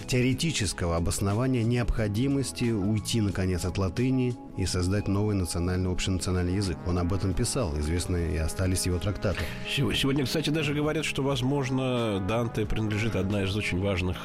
теоретического 0.07 0.99
обоснования 0.99 1.63
необходимости 1.63 2.65
уйти, 2.65 3.23
наконец, 3.23 3.65
от 3.65 3.79
латыни 3.79 4.35
и 4.61 4.67
создать 4.67 5.09
новый 5.09 5.35
национальный, 5.35 5.91
общенациональный 5.91 6.55
язык. 6.55 6.77
Он 6.87 6.99
об 6.99 7.15
этом 7.15 7.33
писал, 7.33 7.79
известные 7.79 8.35
и 8.35 8.37
остались 8.37 8.85
его 8.85 8.99
трактаты. 8.99 9.41
Сегодня, 9.67 10.27
кстати, 10.27 10.51
даже 10.51 10.75
говорят, 10.75 11.07
что, 11.07 11.23
возможно, 11.23 12.21
Данте 12.29 12.67
принадлежит 12.67 13.17
одна 13.17 13.45
из 13.45 13.57
очень 13.57 13.81
важных 13.81 14.19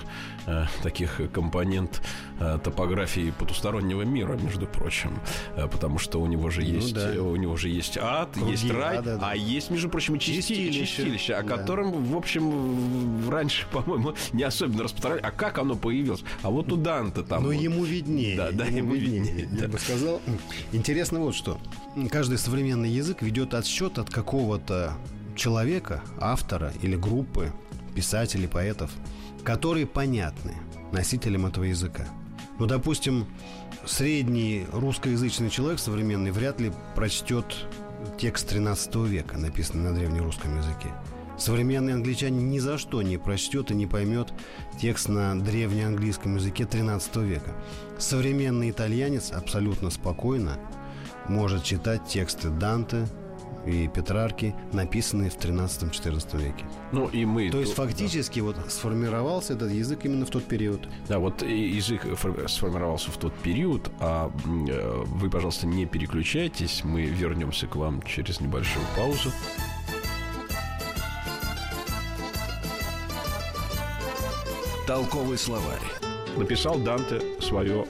э, 0.45 0.65
таких 0.83 1.21
компонент 1.31 2.01
э, 2.41 2.59
топографии 2.61 3.33
потустороннего 3.39 4.01
мира, 4.01 4.33
между 4.33 4.67
прочим, 4.67 5.17
э, 5.55 5.69
потому 5.69 5.99
что 5.99 6.19
у 6.19 6.25
него 6.25 6.49
же 6.49 6.61
ну 6.61 6.67
есть, 6.67 6.93
ну, 6.93 7.13
да. 7.13 7.21
у 7.21 7.35
него 7.37 7.55
же 7.55 7.69
есть 7.69 7.97
ад, 7.97 8.31
Круги 8.33 8.51
есть 8.51 8.69
рай, 8.69 8.97
ада, 8.97 9.17
да. 9.17 9.29
а 9.31 9.35
есть, 9.37 9.71
между 9.71 9.87
прочим, 9.87 10.19
чистилище, 10.19 10.85
чистилище 10.85 11.35
о 11.35 11.43
да. 11.43 11.55
котором, 11.55 11.91
в 12.03 12.17
общем, 12.17 13.29
раньше, 13.29 13.67
по-моему, 13.71 14.15
не 14.33 14.43
особенно 14.43 14.83
распространяли. 14.83 15.21
А 15.21 15.31
как 15.31 15.59
оно 15.59 15.75
появилось? 15.75 16.25
А 16.41 16.49
вот 16.49 16.73
у 16.73 16.75
Данте 16.75 17.21
там. 17.21 17.43
Ну, 17.43 17.53
вот. 17.53 17.61
ему 17.61 17.85
виднее. 17.85 18.35
Да, 18.35 18.51
да, 18.51 18.65
ему, 18.65 18.77
ему 18.77 18.95
виднее. 18.95 19.33
виднее. 19.33 19.61
Я 19.61 19.67
бы 19.69 19.79
сказал, 19.79 20.21
Интересно 20.71 21.19
вот 21.19 21.35
что. 21.35 21.59
Каждый 22.11 22.37
современный 22.37 22.89
язык 22.89 23.21
ведет 23.21 23.53
отсчет 23.53 23.97
от 23.99 24.09
какого-то 24.09 24.93
человека, 25.35 26.01
автора 26.19 26.73
или 26.81 26.95
группы, 26.95 27.51
писателей, 27.93 28.47
поэтов, 28.47 28.91
которые 29.43 29.85
понятны 29.85 30.53
носителям 30.91 31.45
этого 31.45 31.65
языка. 31.65 32.05
Ну, 32.59 32.65
допустим, 32.65 33.27
средний 33.85 34.65
русскоязычный 34.71 35.49
человек 35.49 35.79
современный 35.79 36.31
вряд 36.31 36.59
ли 36.59 36.71
прочтет 36.95 37.45
текст 38.17 38.49
13 38.49 38.95
века, 38.95 39.37
написанный 39.37 39.91
на 39.91 39.95
древнерусском 39.95 40.57
языке. 40.57 40.89
Современный 41.37 41.93
англичанин 41.93 42.49
ни 42.49 42.59
за 42.59 42.77
что 42.77 43.01
не 43.01 43.17
прочтет 43.17 43.71
и 43.71 43.75
не 43.75 43.87
поймет 43.87 44.33
текст 44.79 45.09
на 45.09 45.39
древнеанглийском 45.39 46.35
языке 46.35 46.65
13 46.65 47.15
века. 47.17 47.53
Современный 47.97 48.71
итальянец 48.71 49.31
абсолютно 49.31 49.89
спокойно 49.89 50.57
может 51.27 51.63
читать 51.63 52.05
тексты 52.07 52.49
Данте, 52.49 53.07
и 53.65 53.87
Петрарки, 53.87 54.55
написанные 54.71 55.29
в 55.29 55.37
13-14 55.37 56.41
веке. 56.41 56.65
Ну 56.91 57.07
и 57.07 57.25
мы... 57.25 57.49
То 57.49 57.59
есть 57.59 57.73
фактически 57.73 58.39
да. 58.39 58.45
вот 58.45 58.57
сформировался 58.71 59.53
этот 59.53 59.71
язык 59.71 60.05
именно 60.05 60.25
в 60.25 60.29
тот 60.29 60.43
период. 60.43 60.87
Да, 61.07 61.19
вот 61.19 61.41
язык 61.41 62.05
сформировался 62.47 63.11
в 63.11 63.17
тот 63.17 63.33
период, 63.39 63.89
а 63.99 64.31
э, 64.45 65.03
вы, 65.05 65.29
пожалуйста, 65.29 65.67
не 65.67 65.85
переключайтесь, 65.85 66.83
мы 66.83 67.03
вернемся 67.03 67.67
к 67.67 67.75
вам 67.75 68.01
через 68.03 68.39
небольшую 68.39 68.85
паузу. 68.95 69.31
Толковый 74.87 75.39
словарь. 75.39 76.04
Написал 76.37 76.79
Данте 76.79 77.21
свое 77.39 77.85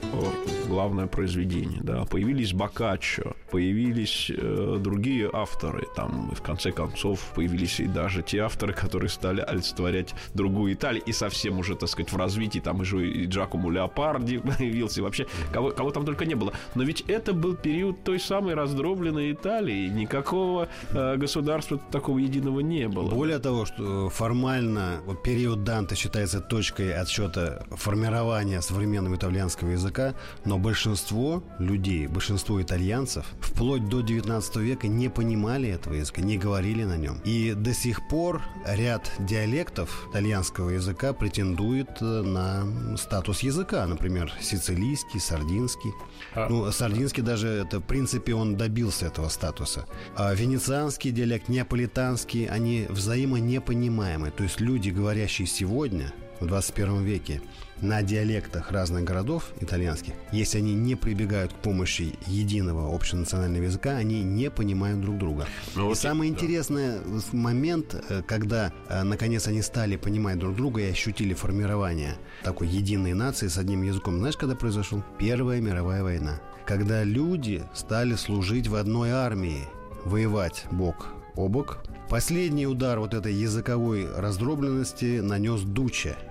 главное 0.66 1.06
произведение. 1.06 1.80
Да. 1.82 2.04
Появились 2.04 2.52
Боккаччо, 2.52 3.34
появились 3.50 4.30
э, 4.30 4.76
другие 4.80 5.30
авторы. 5.32 5.86
Там, 5.94 6.30
в 6.34 6.42
конце 6.42 6.72
концов, 6.72 7.32
появились 7.34 7.80
и 7.80 7.86
даже 7.86 8.22
те 8.22 8.40
авторы, 8.40 8.72
которые 8.72 9.08
стали 9.08 9.40
олицетворять 9.40 10.14
другую 10.34 10.74
Италию. 10.74 11.02
И 11.04 11.12
совсем 11.12 11.58
уже, 11.58 11.76
так 11.76 11.88
сказать, 11.88 12.12
в 12.12 12.16
развитии. 12.16 12.58
Там 12.58 12.80
уже 12.80 13.08
и 13.08 13.26
Джакому 13.26 13.70
Леопарди 13.70 14.38
появился. 14.58 15.00
И 15.00 15.02
вообще, 15.02 15.26
кого, 15.52 15.70
кого 15.70 15.90
там 15.90 16.04
только 16.04 16.26
не 16.26 16.34
было. 16.34 16.52
Но 16.74 16.82
ведь 16.82 17.02
это 17.02 17.32
был 17.32 17.54
период 17.54 18.04
той 18.04 18.18
самой 18.18 18.54
раздробленной 18.54 19.32
Италии. 19.32 19.88
Никакого 19.88 20.68
э, 20.90 21.16
государства 21.16 21.78
такого 21.90 22.18
единого 22.18 22.60
не 22.60 22.88
было. 22.88 23.08
Более 23.08 23.38
того, 23.38 23.66
что 23.66 24.10
формально 24.10 25.00
период 25.24 25.64
Данте 25.64 25.94
считается 25.94 26.40
точкой 26.40 26.92
отсчета 26.92 27.64
формирования 27.70 28.35
современного 28.60 29.16
итальянского 29.16 29.70
языка, 29.70 30.14
но 30.44 30.58
большинство 30.58 31.42
людей, 31.58 32.06
большинство 32.06 32.60
итальянцев 32.60 33.26
вплоть 33.40 33.88
до 33.88 34.00
19 34.00 34.56
века 34.56 34.88
не 34.88 35.08
понимали 35.08 35.68
этого 35.68 35.94
языка, 35.94 36.20
не 36.20 36.38
говорили 36.38 36.84
на 36.84 36.96
нем. 36.96 37.20
И 37.24 37.54
до 37.54 37.72
сих 37.74 38.06
пор 38.08 38.42
ряд 38.66 39.10
диалектов 39.18 40.08
итальянского 40.10 40.70
языка 40.70 41.12
претендует 41.12 41.88
э, 42.00 42.04
на 42.22 42.96
статус 42.96 43.40
языка, 43.40 43.86
например, 43.86 44.32
сицилийский, 44.40 45.20
сардинский. 45.20 45.92
А... 46.34 46.48
Ну, 46.48 46.70
сардинский 46.72 47.22
даже, 47.22 47.48
это, 47.48 47.78
в 47.78 47.84
принципе, 47.84 48.34
он 48.34 48.56
добился 48.56 49.06
этого 49.06 49.28
статуса. 49.28 49.86
А 50.16 50.34
венецианский 50.34 51.10
диалект, 51.10 51.48
неаполитанский, 51.48 52.46
они 52.46 52.86
взаимонепонимаемы. 52.88 54.30
То 54.30 54.42
есть 54.42 54.60
люди, 54.60 54.90
говорящие 54.90 55.46
сегодня, 55.46 56.12
в 56.40 56.46
21 56.46 57.04
веке, 57.04 57.40
на 57.80 58.02
диалектах 58.02 58.70
разных 58.70 59.04
городов 59.04 59.52
итальянских, 59.60 60.14
если 60.32 60.58
они 60.58 60.74
не 60.74 60.94
прибегают 60.94 61.52
к 61.52 61.56
помощи 61.56 62.14
единого 62.26 62.94
общенационального 62.94 63.64
языка, 63.64 63.96
они 63.96 64.22
не 64.22 64.50
понимают 64.50 65.00
друг 65.00 65.18
друга. 65.18 65.46
Ну, 65.74 65.86
и 65.86 65.88
вот 65.88 65.98
самый 65.98 66.28
да. 66.28 66.34
интересный 66.34 67.00
момент, 67.32 67.94
э, 68.08 68.22
когда 68.26 68.72
э, 68.88 69.02
наконец 69.02 69.46
они 69.46 69.62
стали 69.62 69.96
понимать 69.96 70.38
друг 70.38 70.56
друга 70.56 70.80
и 70.80 70.90
ощутили 70.90 71.34
формирование 71.34 72.16
такой 72.42 72.68
единой 72.68 73.14
нации 73.14 73.48
с 73.48 73.58
одним 73.58 73.82
языком. 73.82 74.18
Знаешь, 74.18 74.36
когда 74.36 74.54
произошел? 74.54 75.02
Первая 75.18 75.60
мировая 75.60 76.02
война. 76.02 76.40
Когда 76.64 77.04
люди 77.04 77.62
стали 77.74 78.14
служить 78.14 78.66
в 78.66 78.74
одной 78.74 79.10
армии, 79.10 79.60
воевать 80.04 80.64
бок 80.70 81.08
о 81.34 81.48
бок. 81.48 81.78
Последний 82.08 82.66
удар 82.66 82.98
вот 83.00 83.14
этой 83.14 83.34
языковой 83.34 84.08
раздробленности 84.16 85.20
нанес 85.20 85.60
Дуча– 85.60 86.16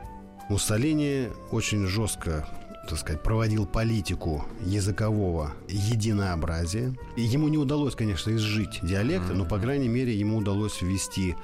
Муссолини 0.49 1.29
очень 1.51 1.87
жестко 1.87 2.45
так 2.87 2.99
сказать, 2.99 3.23
проводил 3.23 3.65
политику 3.65 4.45
языкового 4.61 5.53
единообразия. 5.67 6.93
ему 7.15 7.47
не 7.47 7.57
удалось, 7.57 7.95
конечно, 7.95 8.29
изжить 8.35 8.79
диалекты, 8.83 9.33
но, 9.33 9.45
по 9.45 9.57
крайней 9.57 9.87
мере, 9.87 10.15
ему 10.15 10.37
удалось 10.37 10.81
ввести 10.81 11.35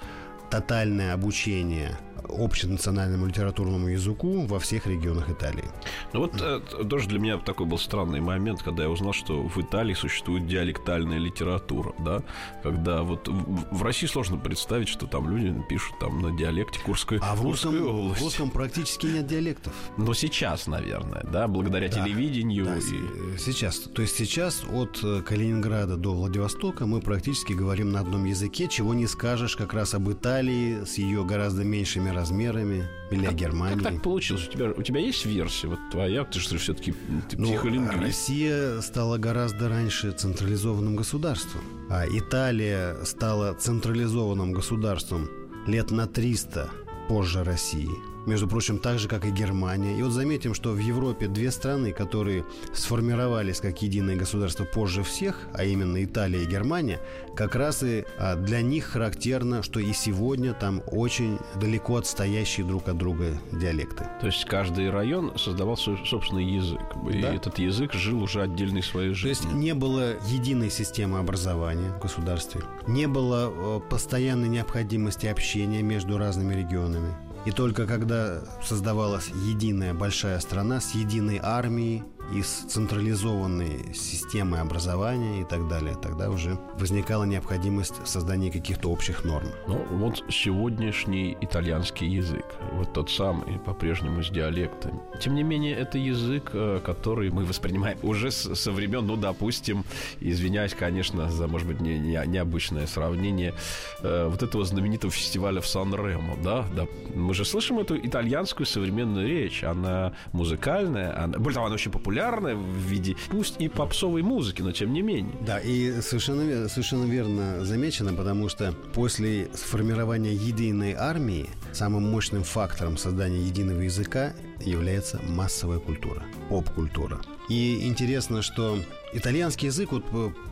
тотальное 0.52 1.14
обучение 1.14 1.98
общенациональному 2.30 3.26
литературному 3.26 3.88
языку 3.88 4.46
во 4.46 4.60
всех 4.60 4.88
регионах 4.88 5.30
Италии. 5.30 5.66
Ну 6.14 6.22
вот 6.22 6.42
э, 6.42 6.60
тоже 6.86 7.08
для 7.08 7.20
меня 7.20 7.38
такой 7.38 7.66
был 7.66 7.78
странный 7.78 8.22
момент, 8.22 8.62
когда 8.62 8.84
я 8.84 8.90
узнал, 8.90 9.14
что 9.14 9.42
в 9.42 9.58
Италии 9.60 9.94
существует 9.94 10.48
диалектальная 10.48 11.18
литература, 11.18 11.94
да, 12.00 12.24
когда 12.64 13.04
вот 13.04 13.28
в, 13.28 13.78
в 13.78 13.84
России 13.84 14.08
сложно 14.08 14.38
представить, 14.38 14.88
что 14.88 15.08
там 15.08 15.30
люди 15.30 15.56
пишут 15.70 16.00
там 16.00 16.22
на 16.22 16.36
диалекте 16.36 16.80
Курской, 16.80 17.20
а 17.22 17.36
в 17.36 17.42
русском, 17.42 17.76
в 17.76 18.22
русском 18.22 18.50
практически 18.50 19.08
нет 19.08 19.28
диалектов. 19.28 19.74
Но 19.98 20.14
сейчас, 20.14 20.68
наверное, 20.68 21.24
да, 21.24 21.48
благодаря 21.48 21.90
да, 21.90 22.04
телевидению. 22.04 22.66
Да, 22.66 22.78
и... 22.78 23.38
Сейчас, 23.38 23.80
то 23.80 24.02
есть 24.02 24.16
сейчас 24.16 24.64
от 24.72 25.00
э, 25.04 25.22
Калининграда 25.22 25.98
до 25.98 26.14
Владивостока 26.14 26.86
мы 26.86 27.02
практически 27.02 27.54
говорим 27.54 27.92
на 27.92 28.02
одном 28.02 28.26
языке, 28.26 28.68
чего 28.68 28.94
не 28.94 29.08
скажешь 29.08 29.56
как 29.56 29.74
раз 29.74 29.94
об 29.94 30.12
Италии 30.12 30.84
с 30.84 30.98
ее 30.98 31.24
гораздо 31.24 31.64
меньшими 31.64 32.10
размерами 32.14 32.88
или 33.10 33.26
как, 33.26 33.36
Германии. 33.36 33.84
Как 33.84 33.94
так 33.94 34.02
получилось? 34.02 34.48
У 34.48 34.52
тебя, 34.52 34.72
у 34.72 34.82
тебя 34.82 35.00
есть 35.00 35.26
версия 35.26 35.68
вот 35.68 35.80
твоя? 35.92 36.24
Ты 36.24 36.40
что, 36.40 36.58
все-таки 36.58 36.94
ты 37.30 37.38
ну, 37.38 37.48
психолингвист? 37.48 38.02
Россия 38.02 38.82
стала 38.82 39.18
гораздо 39.18 39.70
раньше 39.70 40.12
централизованным 40.12 40.96
государством. 40.96 41.62
А 41.90 42.06
Италия 42.08 43.04
стала 43.04 43.54
централизованным 43.54 44.52
государством 44.52 45.30
лет 45.68 45.92
на 45.92 46.08
300 46.08 46.70
позже 47.08 47.44
России– 47.44 47.90
между 48.26 48.48
прочим, 48.48 48.80
так 48.80 49.00
же, 49.00 49.08
как 49.08 49.26
и 49.26 49.32
Германия. 49.32 49.98
И 49.98 50.04
вот 50.04 50.12
заметим, 50.12 50.54
что 50.54 50.72
в 50.72 50.78
Европе 50.80 51.28
две 51.28 51.52
страны, 51.52 51.92
которые 51.92 52.46
сформировались 52.74 53.60
как 53.60 53.82
единое 53.82 54.16
государство 54.16 54.64
позже 54.64 55.04
всех, 55.04 55.48
а 55.54 55.64
именно 55.64 56.04
Италия 56.04 56.44
и 56.44 56.46
Германия, 56.46 57.00
как 57.36 57.56
раз 57.56 57.84
и 57.84 58.06
а, 58.18 58.36
для 58.36 58.62
них 58.62 58.86
характерно, 58.86 59.64
что 59.64 59.80
и 59.80 59.94
сегодня 59.94 60.54
там 60.54 60.82
очень 60.88 61.38
далеко 61.60 61.98
отстоящие 61.98 62.66
друг 62.66 62.88
от 62.88 62.98
друга 62.98 63.38
диалекты. 63.52 64.08
То 64.20 64.28
есть 64.28 64.46
каждый 64.46 64.90
район 64.90 65.38
создавал 65.38 65.78
свой 65.78 65.98
собственный 66.06 66.46
язык. 66.46 66.82
И 67.10 67.22
да. 67.22 67.34
этот 67.34 67.60
язык 67.60 67.94
жил 67.94 68.24
уже 68.24 68.42
отдельной 68.42 68.84
своей 68.84 69.14
жизнью. 69.14 69.22
То 69.32 69.48
есть 69.48 69.54
не 69.54 69.74
было 69.74 70.16
единой 70.28 70.70
системы 70.70 71.20
образования 71.20 71.92
в 71.98 72.00
государстве, 72.02 72.62
не 72.88 73.08
было 73.08 73.52
э, 73.52 73.80
постоянной 73.90 74.50
необходимости 74.50 75.28
общения 75.28 75.82
между 75.82 76.18
разными 76.18 76.54
регионами. 76.54 77.16
И 77.46 77.52
только 77.52 77.88
когда 77.88 78.42
создавалась 78.64 79.30
единая 79.30 79.94
большая 79.94 80.40
страна 80.40 80.80
с 80.80 80.94
единой 80.94 81.40
армией, 81.42 82.04
из 82.34 82.48
централизованной 82.48 83.94
системы 83.94 84.60
образования 84.60 85.42
и 85.42 85.44
так 85.44 85.68
далее, 85.68 85.96
тогда 86.02 86.30
уже 86.30 86.58
возникала 86.78 87.26
необходимость 87.26 87.96
создания 88.08 88.52
каких-то 88.52 88.90
общих 88.90 89.26
норм. 89.26 89.48
Ну, 89.68 89.86
вот 89.92 90.24
сегодняшний 90.30 91.38
итальянский 91.42 92.08
язык, 92.08 92.46
вот 92.74 92.94
тот 92.94 93.10
самый, 93.10 93.60
по-прежнему 93.60 94.24
с 94.24 94.30
диалектами. 94.30 95.00
Тем 95.20 95.36
не 95.36 95.44
менее, 95.44 95.76
это 95.76 95.98
язык, 95.98 96.52
э, 96.54 96.80
который 96.84 97.30
мы 97.32 97.44
воспринимаем 97.44 97.98
уже 98.02 98.32
со 98.32 98.72
времен, 98.72 99.06
ну, 99.06 99.18
допустим, 99.18 99.84
извиняюсь, 100.20 100.74
конечно, 100.74 101.30
за, 101.30 101.48
может 101.48 101.68
быть, 101.68 101.82
не, 101.82 102.00
не, 102.00 102.22
необычное 102.28 102.88
сравнение, 102.88 103.54
э, 104.02 104.28
вот 104.30 104.42
этого 104.42 104.64
знаменитого 104.64 105.12
фестиваля 105.12 105.60
в 105.60 105.68
Сан-Ремо, 105.68 106.38
да? 106.42 106.66
да? 106.76 106.88
Мы 107.14 107.31
же 107.34 107.46
слышим 107.46 107.80
эту 107.80 107.98
итальянскую 107.98 108.66
современную 108.66 109.28
речь, 109.28 109.64
она 109.64 110.14
музыкальная, 110.32 111.24
она, 111.24 111.38
более 111.38 111.56
того, 111.56 111.66
она 111.68 111.76
очень 111.76 111.92
популярна, 111.92 112.12
популярная 112.12 112.56
в 112.56 112.90
виде, 112.90 113.16
пусть 113.30 113.56
и 113.60 113.68
попсовой 113.68 114.22
музыки, 114.22 114.62
но 114.62 114.72
тем 114.72 114.94
не 114.94 115.02
менее. 115.02 115.34
Да, 115.42 115.60
и 115.60 116.02
совершенно, 116.02 116.68
совершенно 116.68 117.06
верно 117.06 117.66
замечено, 117.66 118.14
потому 118.14 118.50
что 118.50 118.74
после 118.94 119.50
сформирования 119.54 120.34
единой 120.34 120.94
армии 120.94 121.50
самым 121.72 122.10
мощным 122.10 122.44
фактором 122.44 122.98
создания 122.98 123.42
единого 123.42 123.82
языка 123.82 124.34
является 124.60 125.20
массовая 125.28 125.80
культура, 125.80 126.24
поп-культура. 126.50 127.22
И 127.50 127.88
интересно, 127.88 128.42
что 128.42 128.80
итальянский 129.14 129.68
язык, 129.68 129.92
вот 129.92 130.04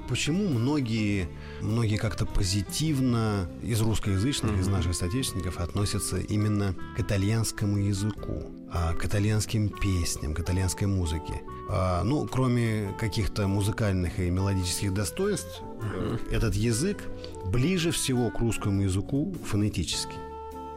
почему 0.08 0.48
многие, 0.48 1.30
многие 1.62 1.98
как-то 1.98 2.26
позитивно 2.26 3.48
из 3.62 3.80
русскоязычных, 3.82 4.52
mm-hmm. 4.52 4.62
из 4.62 4.68
наших 4.68 4.96
соотечественников 4.96 5.60
относятся 5.60 6.18
именно 6.18 6.76
к 6.98 7.00
итальянскому 7.00 7.78
языку, 7.78 8.44
а 8.72 8.94
к 8.94 9.06
итальянским 9.06 9.70
песням, 9.70 10.34
к 10.34 10.40
итальянской 10.40 10.88
музыке. 10.88 11.42
А, 11.70 12.04
ну, 12.04 12.28
кроме 12.28 12.94
каких-то 13.00 13.48
музыкальных 13.48 14.20
и 14.20 14.30
мелодических 14.30 14.94
достоинств, 14.94 15.62
mm-hmm. 15.62 16.32
этот 16.32 16.56
язык 16.56 16.98
ближе 17.46 17.92
всего 17.92 18.30
к 18.32 18.40
русскому 18.40 18.82
языку 18.82 19.36
фонетически. 19.46 20.16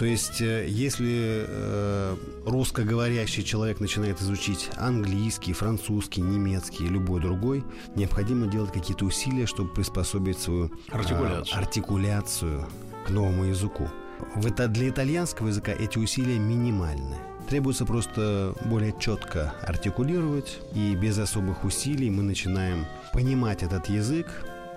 То 0.02 0.06
есть, 0.06 0.40
э, 0.40 0.66
если 0.68 1.46
э, 1.46 2.16
русскоговорящий 2.44 3.44
человек 3.44 3.78
начинает 3.78 4.20
изучить 4.20 4.68
английский, 4.76 5.52
французский, 5.52 6.22
немецкий, 6.22 6.88
любой 6.88 7.20
другой, 7.20 7.62
необходимо 7.94 8.48
делать 8.48 8.72
какие-то 8.72 9.04
усилия, 9.04 9.46
чтобы 9.46 9.72
приспособить 9.72 10.40
свою 10.40 10.66
э, 10.66 10.70
артикуляцию, 10.90 11.54
э, 11.54 11.56
артикуляцию 11.56 12.68
к 13.06 13.10
новому 13.10 13.44
языку. 13.44 13.88
В, 14.34 14.50
для 14.50 14.88
итальянского 14.88 15.46
языка 15.46 15.70
эти 15.70 15.98
усилия 15.98 16.36
минимальны. 16.36 17.18
Требуется 17.48 17.84
просто 17.84 18.56
более 18.64 18.92
четко 18.98 19.54
артикулировать, 19.62 20.58
и 20.74 20.96
без 20.96 21.16
особых 21.18 21.62
усилий 21.62 22.10
мы 22.10 22.24
начинаем 22.24 22.86
понимать 23.12 23.62
этот 23.62 23.88
язык, 23.88 24.26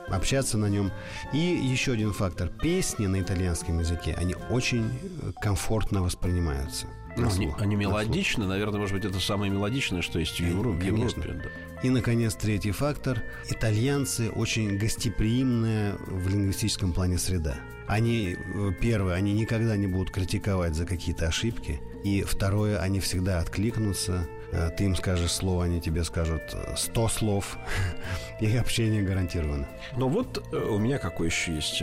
общаться 0.09 0.57
на 0.57 0.67
нем. 0.67 0.91
И 1.33 1.37
еще 1.37 1.93
один 1.93 2.13
фактор. 2.13 2.49
Песни 2.49 3.07
на 3.07 3.21
итальянском 3.21 3.79
языке, 3.79 4.15
они 4.17 4.35
очень 4.49 4.89
э, 5.21 5.31
комфортно 5.41 6.01
воспринимаются. 6.01 6.87
Ну, 7.17 7.29
они, 7.29 7.53
они 7.59 7.75
мелодичны, 7.75 8.45
наверное, 8.45 8.79
может 8.79 8.93
быть, 8.93 9.05
это 9.05 9.19
самое 9.21 9.51
мелодичное, 9.51 10.01
что 10.01 10.19
есть 10.19 10.39
в 10.39 10.45
Европе. 10.45 10.91
Конечно. 10.91 11.21
В 11.21 11.25
Европе 11.25 11.49
да. 11.49 11.81
И, 11.87 11.89
наконец, 11.89 12.35
третий 12.35 12.71
фактор. 12.71 13.23
Итальянцы 13.49 14.29
очень 14.29 14.77
гостеприимная 14.77 15.95
в 16.07 16.27
лингвистическом 16.27 16.91
плане 16.91 17.17
среда. 17.17 17.55
Они, 17.87 18.35
э, 18.35 18.71
первое, 18.81 19.15
они 19.15 19.33
никогда 19.33 19.77
не 19.77 19.87
будут 19.87 20.11
критиковать 20.11 20.75
за 20.75 20.85
какие-то 20.85 21.27
ошибки. 21.27 21.79
И 22.03 22.23
второе, 22.23 22.79
они 22.79 22.99
всегда 22.99 23.39
откликнутся, 23.39 24.27
Э, 24.27 24.34
ты 24.77 24.85
им 24.85 24.95
скажешь 24.95 25.31
слово, 25.31 25.65
они 25.65 25.81
тебе 25.81 26.03
скажут 26.03 26.55
100 26.75 27.07
слов. 27.09 27.57
И 28.39 28.55
общение 28.57 29.01
гарантировано. 29.01 29.67
Но 29.95 30.09
вот 30.09 30.45
э, 30.51 30.57
у 30.57 30.77
меня 30.77 30.97
какой 30.97 31.27
еще 31.27 31.55
есть 31.55 31.81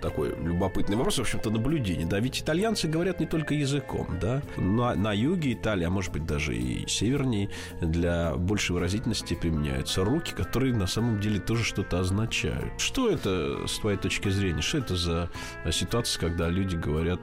такой 0.00 0.34
любопытный 0.36 0.96
вопрос, 0.96 1.18
в 1.18 1.20
общем-то, 1.20 1.50
наблюдение. 1.50 2.06
Да, 2.06 2.18
ведь 2.20 2.40
итальянцы 2.40 2.88
говорят 2.88 3.20
не 3.20 3.26
только 3.26 3.54
языком, 3.54 4.18
да. 4.20 4.42
На, 4.56 4.94
на 4.94 5.12
юге 5.12 5.52
Италии, 5.52 5.84
а 5.84 5.90
может 5.90 6.12
быть 6.12 6.24
даже 6.24 6.56
и 6.56 6.86
севернее, 6.88 7.50
для 7.80 8.34
большей 8.36 8.72
выразительности 8.72 9.34
применяются 9.34 10.04
руки, 10.04 10.32
которые 10.32 10.74
на 10.74 10.86
самом 10.86 11.20
деле 11.20 11.38
тоже 11.38 11.64
что-то 11.64 12.00
означают. 12.00 12.80
Что 12.80 13.10
это, 13.10 13.66
с 13.66 13.78
твоей 13.78 13.98
точки 13.98 14.30
зрения, 14.30 14.62
что 14.62 14.78
это 14.78 14.96
за 14.96 15.30
ситуация, 15.70 16.20
когда 16.20 16.48
люди 16.48 16.76
говорят 16.76 17.20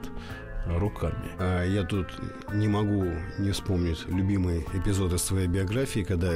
руками. 0.76 1.30
А 1.38 1.64
я 1.64 1.84
тут 1.84 2.08
не 2.52 2.68
могу 2.68 3.04
не 3.38 3.50
вспомнить 3.52 4.04
любимый 4.08 4.66
эпизод 4.74 5.12
из 5.12 5.22
своей 5.22 5.46
биографии, 5.46 6.00
когда 6.00 6.32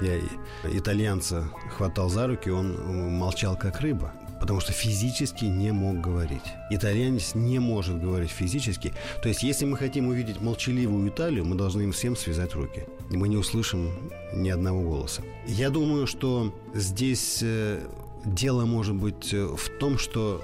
я 0.00 0.20
итальянца 0.64 1.48
хватал 1.76 2.08
за 2.08 2.26
руки, 2.26 2.50
он 2.50 3.16
молчал 3.16 3.56
как 3.56 3.80
рыба 3.80 4.12
потому 4.44 4.60
что 4.60 4.72
физически 4.72 5.46
не 5.46 5.72
мог 5.72 6.02
говорить. 6.02 6.42
Итальянец 6.68 7.34
не 7.34 7.58
может 7.58 7.98
говорить 7.98 8.28
физически. 8.28 8.92
То 9.22 9.30
есть, 9.30 9.42
если 9.42 9.64
мы 9.64 9.78
хотим 9.78 10.08
увидеть 10.08 10.38
молчаливую 10.38 11.08
Италию, 11.08 11.46
мы 11.46 11.54
должны 11.56 11.80
им 11.80 11.92
всем 11.92 12.14
связать 12.14 12.54
руки. 12.54 12.84
И 13.10 13.16
мы 13.16 13.28
не 13.28 13.38
услышим 13.38 14.10
ни 14.34 14.50
одного 14.50 14.82
голоса. 14.82 15.22
Я 15.46 15.70
думаю, 15.70 16.06
что 16.06 16.54
здесь 16.74 17.40
э, 17.42 17.86
дело 18.26 18.66
может 18.66 18.96
быть 18.96 19.32
э, 19.32 19.46
в 19.46 19.78
том, 19.78 19.96
что 19.96 20.42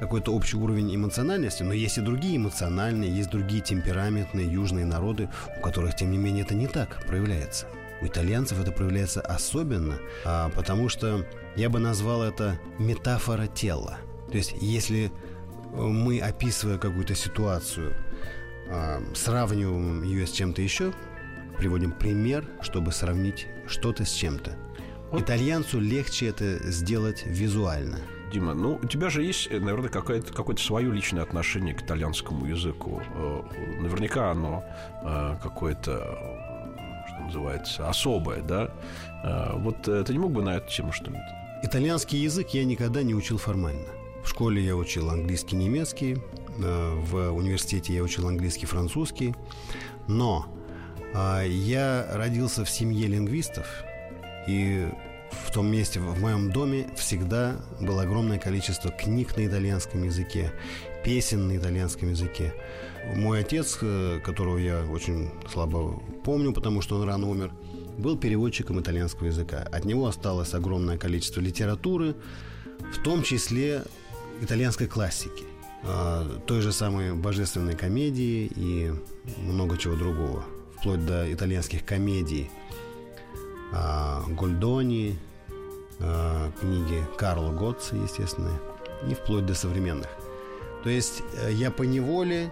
какой-то 0.00 0.32
общий 0.32 0.56
уровень 0.56 0.96
эмоциональности, 0.96 1.62
но 1.62 1.74
есть 1.74 1.98
и 1.98 2.00
другие 2.00 2.38
эмоциональные, 2.38 3.14
есть 3.14 3.28
другие 3.28 3.60
темпераментные 3.60 4.50
южные 4.50 4.86
народы, 4.86 5.28
у 5.58 5.60
которых, 5.60 5.94
тем 5.94 6.10
не 6.10 6.16
менее, 6.16 6.42
это 6.42 6.54
не 6.54 6.66
так 6.66 7.04
проявляется. 7.06 7.66
У 8.00 8.06
итальянцев 8.06 8.58
это 8.58 8.72
проявляется 8.72 9.20
особенно, 9.20 9.98
а, 10.24 10.48
потому 10.56 10.88
что 10.88 11.26
я 11.54 11.68
бы 11.68 11.80
назвал 11.80 12.22
это 12.22 12.58
метафора 12.78 13.46
тела. 13.46 13.98
То 14.30 14.38
есть, 14.38 14.54
если 14.62 15.12
мы, 15.74 16.18
описывая 16.18 16.78
какую-то 16.78 17.14
ситуацию, 17.14 17.92
а, 18.70 19.02
сравниваем 19.14 20.02
ее 20.02 20.26
с 20.26 20.32
чем-то 20.32 20.62
еще, 20.62 20.94
приводим 21.58 21.92
пример, 21.92 22.48
чтобы 22.62 22.92
сравнить 22.92 23.48
что-то 23.66 24.06
с 24.06 24.12
чем-то. 24.12 24.56
Итальянцу 25.12 25.78
легче 25.78 26.28
это 26.28 26.70
сделать 26.70 27.22
визуально– 27.26 27.98
Дима, 28.30 28.54
ну, 28.54 28.78
у 28.80 28.86
тебя 28.86 29.10
же 29.10 29.22
есть, 29.22 29.50
наверное, 29.50 29.88
какое-то, 29.88 30.32
какое-то 30.32 30.62
свое 30.62 30.90
личное 30.92 31.22
отношение 31.22 31.74
к 31.74 31.82
итальянскому 31.82 32.46
языку. 32.46 33.02
Э, 33.14 33.42
наверняка 33.80 34.30
оно 34.30 34.64
э, 35.02 35.36
какое-то, 35.42 36.16
что 37.08 37.24
называется, 37.24 37.88
особое, 37.88 38.42
да? 38.42 38.70
Э, 39.24 39.56
вот 39.56 39.82
ты 39.82 40.12
не 40.12 40.18
мог 40.18 40.30
бы 40.32 40.42
на 40.42 40.56
эту 40.56 40.70
тему 40.70 40.92
что-нибудь? 40.92 41.22
Итальянский 41.62 42.20
язык 42.20 42.50
я 42.50 42.64
никогда 42.64 43.02
не 43.02 43.14
учил 43.14 43.36
формально. 43.36 43.88
В 44.22 44.28
школе 44.28 44.62
я 44.62 44.76
учил 44.76 45.10
английский, 45.10 45.56
немецкий, 45.56 46.18
в 46.56 47.30
университете 47.32 47.94
я 47.94 48.02
учил 48.02 48.28
английский, 48.28 48.66
французский, 48.66 49.34
но 50.08 50.46
я 51.14 52.06
родился 52.12 52.64
в 52.66 52.70
семье 52.70 53.06
лингвистов, 53.06 53.66
и 54.46 54.88
в 55.30 55.52
том 55.52 55.70
месте, 55.70 56.00
в 56.00 56.20
моем 56.20 56.50
доме, 56.50 56.88
всегда 56.96 57.56
было 57.80 58.02
огромное 58.02 58.38
количество 58.38 58.90
книг 58.90 59.36
на 59.36 59.46
итальянском 59.46 60.02
языке, 60.04 60.52
песен 61.04 61.48
на 61.48 61.56
итальянском 61.56 62.10
языке. 62.10 62.54
Мой 63.14 63.40
отец, 63.40 63.78
э, 63.80 64.20
которого 64.24 64.58
я 64.58 64.84
очень 64.84 65.30
слабо 65.50 66.02
помню, 66.24 66.52
потому 66.52 66.82
что 66.82 66.96
он 66.96 67.06
рано 67.06 67.28
умер, 67.28 67.52
был 67.98 68.16
переводчиком 68.16 68.80
итальянского 68.80 69.26
языка. 69.26 69.66
От 69.72 69.84
него 69.84 70.06
осталось 70.06 70.54
огромное 70.54 70.98
количество 70.98 71.40
литературы, 71.40 72.14
в 72.92 73.02
том 73.02 73.22
числе 73.22 73.84
итальянской 74.40 74.86
классики, 74.86 75.44
а, 75.82 76.40
той 76.46 76.60
же 76.60 76.72
самой 76.72 77.14
божественной 77.14 77.76
комедии 77.76 78.50
и 78.54 78.92
много 79.38 79.76
чего 79.76 79.96
другого, 79.96 80.44
вплоть 80.78 81.04
до 81.04 81.32
итальянских 81.32 81.84
комедий– 81.84 82.50
а, 83.72 84.22
Гольдони, 84.26 85.18
а, 86.00 86.50
книги 86.60 87.04
Карла 87.16 87.52
Готца, 87.52 87.96
естественно, 87.96 88.52
и 89.08 89.14
вплоть 89.14 89.46
до 89.46 89.54
современных. 89.54 90.08
То 90.82 90.88
есть 90.88 91.22
э, 91.34 91.52
я 91.52 91.70
по 91.70 91.82
неволе 91.82 92.50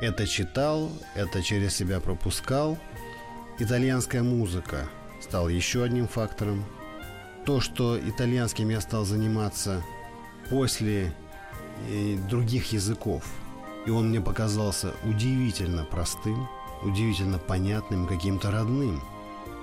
это 0.00 0.26
читал, 0.26 0.90
это 1.14 1.42
через 1.42 1.74
себя 1.74 2.00
пропускал. 2.00 2.78
Итальянская 3.58 4.22
музыка 4.22 4.88
стала 5.20 5.48
еще 5.48 5.82
одним 5.82 6.06
фактором. 6.06 6.64
То, 7.44 7.60
что 7.60 7.98
итальянским 7.98 8.68
я 8.68 8.80
стал 8.80 9.04
заниматься 9.04 9.82
после 10.48 11.12
э, 11.88 12.16
других 12.28 12.72
языков, 12.72 13.24
и 13.86 13.90
он 13.90 14.10
мне 14.10 14.20
показался 14.20 14.92
удивительно 15.04 15.84
простым, 15.84 16.48
удивительно 16.82 17.38
понятным, 17.38 18.06
каким-то 18.06 18.50
родным– 18.50 19.02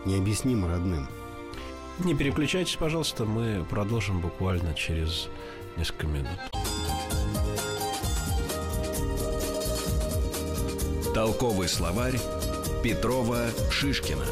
необъяснимо 0.05 0.67
родным. 0.67 1.07
Не 1.99 2.15
переключайтесь, 2.15 2.75
пожалуйста, 2.75 3.25
мы 3.25 3.65
продолжим 3.69 4.21
буквально 4.21 4.73
через 4.73 5.29
несколько 5.77 6.07
минут. 6.07 6.29
Толковый 11.13 11.67
словарь 11.67 12.19
Петрова 12.83 13.49
Шишкина. 13.69 14.25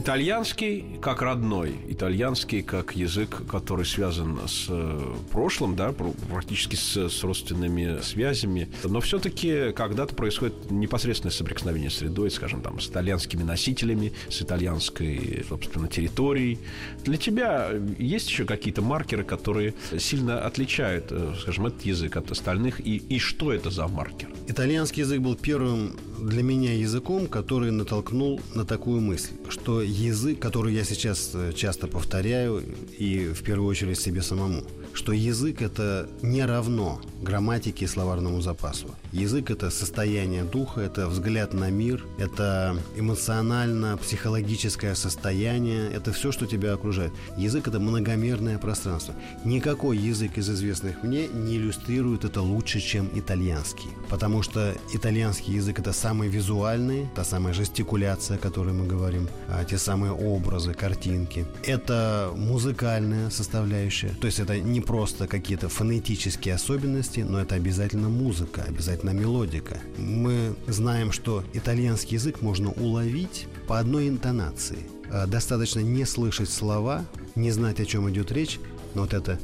Итальянский 0.00 0.98
как 1.02 1.20
родной, 1.20 1.74
итальянский 1.88 2.62
как 2.62 2.96
язык, 2.96 3.42
который 3.46 3.84
связан 3.84 4.40
с 4.48 4.64
э, 4.70 5.14
прошлым, 5.30 5.76
да, 5.76 5.92
практически 6.30 6.74
с, 6.74 7.10
с 7.10 7.22
родственными 7.22 8.00
связями. 8.00 8.70
Но 8.82 9.02
все-таки 9.02 9.72
когда-то 9.72 10.14
происходит 10.14 10.70
непосредственное 10.70 11.32
соприкосновение 11.32 11.90
с 11.90 11.96
средой, 11.96 12.30
скажем, 12.30 12.62
там, 12.62 12.80
с 12.80 12.88
итальянскими 12.88 13.42
носителями, 13.42 14.14
с 14.30 14.40
итальянской, 14.40 15.44
собственно, 15.46 15.86
территорией. 15.86 16.58
Для 17.04 17.18
тебя 17.18 17.68
есть 17.98 18.30
еще 18.30 18.46
какие-то 18.46 18.80
маркеры, 18.80 19.22
которые 19.22 19.74
сильно 19.98 20.40
отличают, 20.46 21.08
э, 21.10 21.34
скажем, 21.42 21.66
этот 21.66 21.82
язык 21.82 22.16
от 22.16 22.30
остальных? 22.30 22.80
И, 22.80 22.96
и 22.96 23.18
что 23.18 23.52
это 23.52 23.68
за 23.68 23.86
маркер? 23.86 24.30
Итальянский 24.48 25.02
язык 25.02 25.20
был 25.20 25.36
первым 25.36 25.94
для 26.20 26.42
меня 26.42 26.74
языком, 26.74 27.26
который 27.26 27.70
натолкнул 27.70 28.40
на 28.54 28.64
такую 28.64 29.00
мысль, 29.00 29.32
что 29.48 29.82
язык, 29.82 30.38
который 30.38 30.74
я 30.74 30.84
сейчас 30.84 31.30
э, 31.34 31.52
часто 31.54 31.86
повторяю 31.86 32.62
и 32.98 33.28
в 33.28 33.42
первую 33.42 33.68
очередь 33.68 33.98
себе 33.98 34.22
самому, 34.22 34.62
что 34.94 35.12
язык 35.12 35.62
это 35.62 36.08
не 36.22 36.44
равно 36.44 37.00
грамматике 37.22 37.84
и 37.84 37.88
словарному 37.88 38.40
запасу. 38.40 38.88
Язык 39.12 39.50
это 39.50 39.70
состояние 39.70 40.44
духа, 40.44 40.80
это 40.80 41.08
взгляд 41.08 41.52
на 41.52 41.70
мир, 41.70 42.04
это 42.18 42.76
эмоционально-психологическое 42.96 44.94
состояние, 44.94 45.90
это 45.92 46.12
все, 46.12 46.32
что 46.32 46.46
тебя 46.46 46.72
окружает. 46.72 47.12
Язык 47.36 47.68
это 47.68 47.78
многомерное 47.78 48.58
пространство. 48.58 49.14
Никакой 49.44 49.98
язык 49.98 50.38
из 50.38 50.48
известных 50.50 51.02
мне 51.02 51.28
не 51.28 51.56
иллюстрирует 51.56 52.24
это 52.24 52.40
лучше, 52.40 52.80
чем 52.80 53.10
итальянский. 53.14 53.90
Потому 54.08 54.42
что 54.42 54.74
итальянский 54.94 55.54
язык 55.54 55.78
это 55.78 55.92
самый 55.92 56.28
визуальный, 56.28 57.08
та 57.14 57.24
самая 57.24 57.52
жестикуляция, 57.52 58.36
о 58.36 58.40
которой 58.40 58.72
мы 58.72 58.86
говорим, 58.86 59.28
а, 59.48 59.64
те 59.64 59.78
самые 59.78 60.12
образы, 60.12 60.72
картинки. 60.72 61.46
Это 61.64 62.32
музыкальная 62.36 63.30
составляющая, 63.30 64.10
то 64.20 64.26
есть 64.26 64.40
это 64.40 64.58
не 64.58 64.79
просто 64.82 65.26
какие-то 65.26 65.68
фонетические 65.68 66.54
особенности, 66.54 67.20
но 67.20 67.40
это 67.40 67.54
обязательно 67.54 68.08
музыка, 68.08 68.64
обязательно 68.66 69.10
мелодика. 69.10 69.78
Мы 69.98 70.54
знаем, 70.66 71.12
что 71.12 71.44
итальянский 71.52 72.14
язык 72.14 72.42
можно 72.42 72.70
уловить 72.72 73.46
по 73.66 73.78
одной 73.78 74.08
интонации. 74.08 74.78
А, 75.10 75.26
достаточно 75.26 75.80
не 75.80 76.04
слышать 76.04 76.50
слова, 76.50 77.04
не 77.34 77.50
знать, 77.50 77.80
о 77.80 77.84
чем 77.84 78.08
идет 78.10 78.32
речь, 78.32 78.58
но 78.94 79.02
вот 79.02 79.14
это 79.14 79.38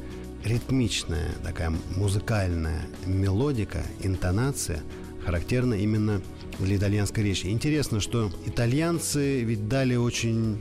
ритмичная, 0.45 1.33
такая 1.43 1.73
музыкальная 1.97 2.83
мелодика, 3.05 3.83
интонация 4.01 4.83
характерна 5.25 5.75
именно 5.75 6.21
для 6.61 6.77
итальянской 6.77 7.25
речи. 7.25 7.47
Интересно, 7.47 8.01
что 8.01 8.31
итальянцы 8.47 9.43
ведь 9.43 9.69
дали 9.69 9.97
очень 9.97 10.57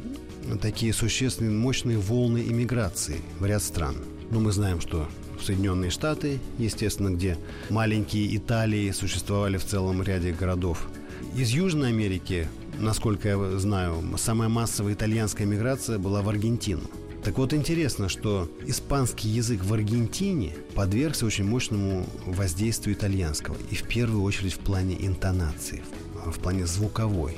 такие 0.61 0.93
существенные, 0.93 1.51
мощные 1.51 1.97
волны 1.97 2.43
иммиграции 2.47 3.21
в 3.39 3.45
ряд 3.45 3.63
стран. 3.63 3.95
Ну, 4.31 4.39
мы 4.39 4.51
знаем, 4.51 4.81
что 4.81 5.07
Соединенные 5.41 5.91
Штаты, 5.91 6.39
естественно, 6.57 7.09
где 7.09 7.37
маленькие 7.69 8.35
Италии 8.35 8.91
существовали 8.91 9.57
в 9.57 9.65
целом 9.65 10.01
ряде 10.01 10.31
городов. 10.31 10.87
Из 11.35 11.51
Южной 11.51 11.89
Америки, 11.89 12.47
насколько 12.79 13.27
я 13.29 13.59
знаю, 13.59 14.03
самая 14.17 14.49
массовая 14.49 14.93
итальянская 14.93 15.45
миграция 15.45 15.99
была 15.99 16.21
в 16.21 16.29
Аргентину. 16.29 16.83
Так 17.23 17.37
вот 17.37 17.53
интересно, 17.53 18.09
что 18.09 18.49
испанский 18.65 19.29
язык 19.29 19.63
в 19.63 19.73
Аргентине 19.73 20.55
подвергся 20.75 21.25
очень 21.25 21.45
мощному 21.45 22.07
воздействию 22.25 22.95
итальянского. 22.95 23.57
И 23.71 23.75
в 23.75 23.83
первую 23.83 24.23
очередь 24.23 24.53
в 24.53 24.59
плане 24.59 24.95
интонации, 25.05 25.83
в 26.25 26.39
плане 26.39 26.65
звуковой. 26.65 27.35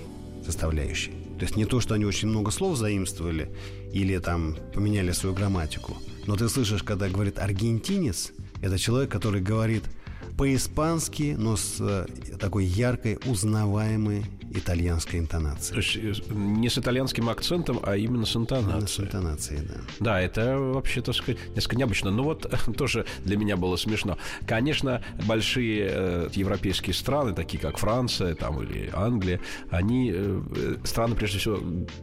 составляющей. 0.47 1.11
То 1.37 1.43
есть 1.43 1.55
не 1.55 1.65
то, 1.65 1.79
что 1.81 1.93
они 1.93 2.05
очень 2.05 2.29
много 2.29 2.51
слов 2.51 2.77
заимствовали 2.77 3.51
или 3.91 4.17
там 4.17 4.55
поменяли 4.73 5.11
свою 5.11 5.35
грамматику, 5.35 5.97
но 6.27 6.35
ты 6.35 6.49
слышишь, 6.49 6.83
когда 6.83 7.09
говорит 7.09 7.39
аргентинец, 7.39 8.31
это 8.61 8.77
человек, 8.77 9.09
который 9.09 9.41
говорит 9.41 9.83
по-испански, 10.37 11.35
но 11.37 11.55
с 11.55 11.77
э, 11.79 12.05
такой 12.39 12.65
яркой, 12.65 13.17
узнаваемой 13.25 14.23
итальянской 14.51 15.19
интонацией. 15.19 15.81
То 15.81 16.09
есть 16.09 16.21
э, 16.29 16.33
не 16.33 16.69
с 16.69 16.77
итальянским 16.77 17.29
акцентом, 17.29 17.79
а 17.83 17.95
именно 17.95 18.25
с 18.25 18.35
интонацией. 18.35 18.75
Именно 18.75 18.87
с 18.87 18.99
интонацией, 18.99 19.61
да. 19.67 19.75
Да, 19.99 20.21
это 20.21 20.57
вообще, 20.57 21.01
так 21.01 21.15
сказать, 21.15 21.37
несколько 21.55 21.75
необычно. 21.75 22.11
Но 22.11 22.23
вот 22.23 22.51
тоже 22.77 23.05
для 23.25 23.37
меня 23.37 23.57
было 23.57 23.75
смешно. 23.75 24.17
Конечно, 24.45 25.03
большие 25.25 25.89
э, 25.89 26.29
европейские 26.33 26.93
страны, 26.93 27.33
такие 27.33 27.59
как 27.59 27.77
Франция 27.77 28.35
там, 28.35 28.61
или 28.61 28.89
Англия, 28.93 29.39
они 29.69 30.11
э, 30.13 30.41
страны, 30.83 31.15
прежде 31.15 31.39
всего, 31.39 31.59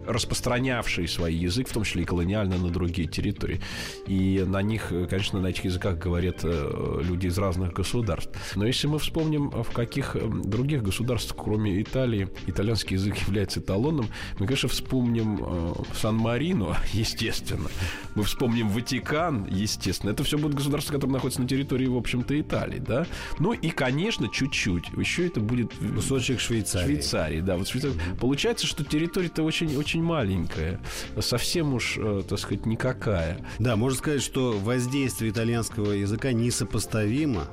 распространявшие 0.06 1.08
свой 1.08 1.34
язык, 1.34 1.68
в 1.68 1.72
том 1.72 1.84
числе 1.84 2.02
и 2.02 2.04
колониально, 2.04 2.58
на 2.58 2.68
другие 2.68 3.08
территории. 3.08 3.60
И 4.06 4.44
на 4.46 4.62
них, 4.62 4.92
конечно, 5.08 5.40
на 5.40 5.48
этих 5.48 5.64
языках 5.64 5.98
говорят 5.98 6.40
э, 6.42 7.00
люди 7.02 7.26
из 7.26 7.38
разных 7.38 7.72
государств 7.72 8.23
государств. 8.24 8.56
Но 8.56 8.66
если 8.66 8.86
мы 8.86 8.98
вспомним, 8.98 9.50
в 9.50 9.70
каких 9.70 10.16
эм, 10.16 10.42
других 10.42 10.82
государствах, 10.82 11.44
кроме 11.44 11.80
Италии, 11.80 12.28
итальянский 12.46 12.94
язык 12.94 13.16
является 13.18 13.60
эталоном, 13.60 14.08
мы, 14.38 14.46
конечно, 14.46 14.68
вспомним 14.68 15.40
э, 15.42 15.72
Сан-Марино, 15.94 16.76
естественно. 16.92 17.68
Мы 18.14 18.24
вспомним 18.24 18.68
Ватикан, 18.68 19.46
естественно. 19.50 20.10
Это 20.10 20.24
все 20.24 20.38
будут 20.38 20.56
государства, 20.56 20.94
которые 20.94 21.14
находятся 21.14 21.42
на 21.42 21.48
территории, 21.48 21.86
в 21.86 21.96
общем-то, 21.96 22.38
Италии, 22.40 22.78
да. 22.78 23.06
Ну 23.38 23.52
и, 23.52 23.70
конечно, 23.70 24.28
чуть-чуть. 24.28 24.88
Еще 24.96 25.26
это 25.26 25.40
будет... 25.40 25.72
Кусочек 25.94 26.40
Швейцарии. 26.40 26.86
Швейцарии, 26.86 27.40
да. 27.40 27.56
Вот 27.56 27.68
Швейцария. 27.68 27.94
Получается, 28.20 28.66
что 28.66 28.84
территория-то 28.84 29.42
очень, 29.42 29.76
очень 29.76 30.02
маленькая. 30.02 30.80
Совсем 31.20 31.74
уж, 31.74 31.96
э, 31.98 32.22
так 32.28 32.38
сказать, 32.38 32.66
никакая. 32.66 33.44
Да, 33.58 33.76
можно 33.76 33.98
сказать, 33.98 34.22
что 34.22 34.52
воздействие 34.52 35.30
итальянского 35.30 35.92
языка 35.92 36.32
несопоставимо 36.32 37.46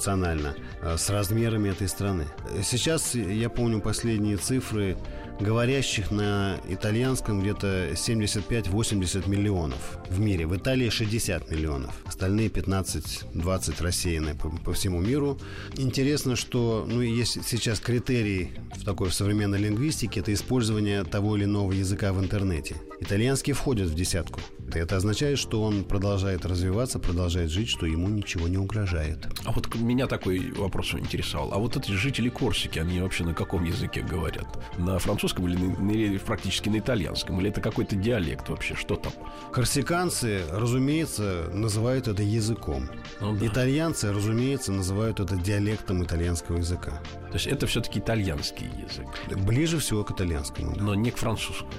пропорционально 0.00 0.54
э, 0.82 0.96
с 0.96 1.10
размерами 1.10 1.68
этой 1.68 1.88
страны. 1.88 2.26
Сейчас, 2.62 3.14
я 3.14 3.50
помню 3.50 3.80
последние 3.80 4.38
цифры, 4.38 4.96
говорящих 5.38 6.10
на 6.10 6.58
итальянском 6.68 7.40
где-то 7.40 7.90
75-80 7.92 9.28
миллионов 9.28 9.98
в 10.08 10.18
мире. 10.18 10.46
В 10.46 10.56
Италии 10.56 10.88
60 10.90 11.50
миллионов. 11.50 11.94
Остальные 12.06 12.48
15-20 12.48 13.82
рассеяны 13.82 14.34
по, 14.34 14.50
по 14.50 14.72
всему 14.72 15.00
миру. 15.00 15.38
Интересно, 15.76 16.36
что 16.36 16.86
ну, 16.88 17.00
есть 17.00 17.46
сейчас 17.46 17.80
критерий 17.80 18.50
в 18.74 18.84
такой 18.84 19.10
современной 19.10 19.58
лингвистике, 19.58 20.20
это 20.20 20.32
использование 20.32 21.04
того 21.04 21.36
или 21.36 21.44
иного 21.44 21.72
языка 21.72 22.12
в 22.12 22.20
интернете. 22.20 22.76
Итальянский 23.00 23.52
входит 23.52 23.88
в 23.88 23.94
десятку. 23.94 24.40
Это 24.78 24.96
означает, 24.96 25.38
что 25.38 25.62
он 25.62 25.84
продолжает 25.84 26.44
развиваться, 26.44 26.98
продолжает 26.98 27.50
жить, 27.50 27.68
что 27.68 27.86
ему 27.86 28.08
ничего 28.08 28.48
не 28.48 28.58
угрожает. 28.58 29.28
А 29.44 29.52
вот 29.52 29.74
меня 29.74 30.06
такой 30.06 30.52
вопрос 30.52 30.94
интересовал. 30.94 31.52
А 31.52 31.58
вот 31.58 31.76
эти 31.76 31.92
жители 31.92 32.28
Корсики, 32.28 32.78
они 32.78 33.00
вообще 33.00 33.24
на 33.24 33.34
каком 33.34 33.64
языке 33.64 34.02
говорят? 34.02 34.46
На 34.78 34.98
французском 34.98 35.46
или, 35.48 35.56
на, 35.56 35.90
или 35.90 36.18
практически 36.18 36.68
на 36.68 36.78
итальянском? 36.78 37.40
Или 37.40 37.50
это 37.50 37.60
какой-то 37.60 37.96
диалект 37.96 38.48
вообще? 38.48 38.74
Что 38.74 38.96
там? 38.96 39.12
Корсиканцы, 39.52 40.42
разумеется, 40.50 41.50
называют 41.52 42.08
это 42.08 42.22
языком. 42.22 42.88
Ну, 43.20 43.36
да. 43.36 43.46
Итальянцы, 43.46 44.12
разумеется, 44.12 44.72
называют 44.72 45.20
это 45.20 45.36
диалектом 45.36 46.02
итальянского 46.02 46.58
языка. 46.58 47.00
То 47.28 47.34
есть 47.34 47.46
это 47.46 47.66
все-таки 47.66 47.98
итальянский 47.98 48.66
язык? 48.66 49.06
Ближе 49.44 49.78
всего 49.78 50.04
к 50.04 50.10
итальянскому. 50.10 50.74
Да. 50.74 50.82
Но 50.82 50.94
не 50.94 51.10
к 51.10 51.16
французскому? 51.16 51.70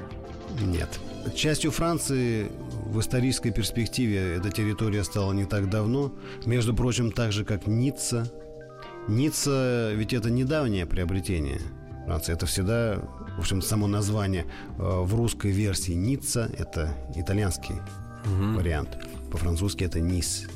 Нет. 0.59 0.99
Частью 1.35 1.71
Франции 1.71 2.51
в 2.85 2.99
исторической 2.99 3.51
перспективе 3.51 4.35
эта 4.37 4.49
территория 4.49 5.03
стала 5.03 5.33
не 5.33 5.45
так 5.45 5.69
давно. 5.69 6.13
Между 6.45 6.73
прочим, 6.73 7.11
так 7.11 7.31
же, 7.31 7.45
как 7.45 7.67
Ницца. 7.67 8.31
Ницца 9.07 9.91
ведь 9.95 10.13
это 10.13 10.29
недавнее 10.29 10.85
приобретение 10.85 11.59
Франции. 12.05 12.33
Это 12.33 12.45
всегда, 12.45 12.99
в 13.37 13.39
общем, 13.39 13.61
само 13.61 13.87
название 13.87 14.45
э, 14.77 14.81
в 14.81 15.15
русской 15.15 15.51
версии 15.51 15.93
Ницца– 15.93 16.51
это 16.57 16.93
итальянский 17.15 17.75
угу. 18.25 18.57
вариант. 18.57 18.97
По-французски 19.31 19.83
это 19.83 19.99
Низ. 19.99 20.47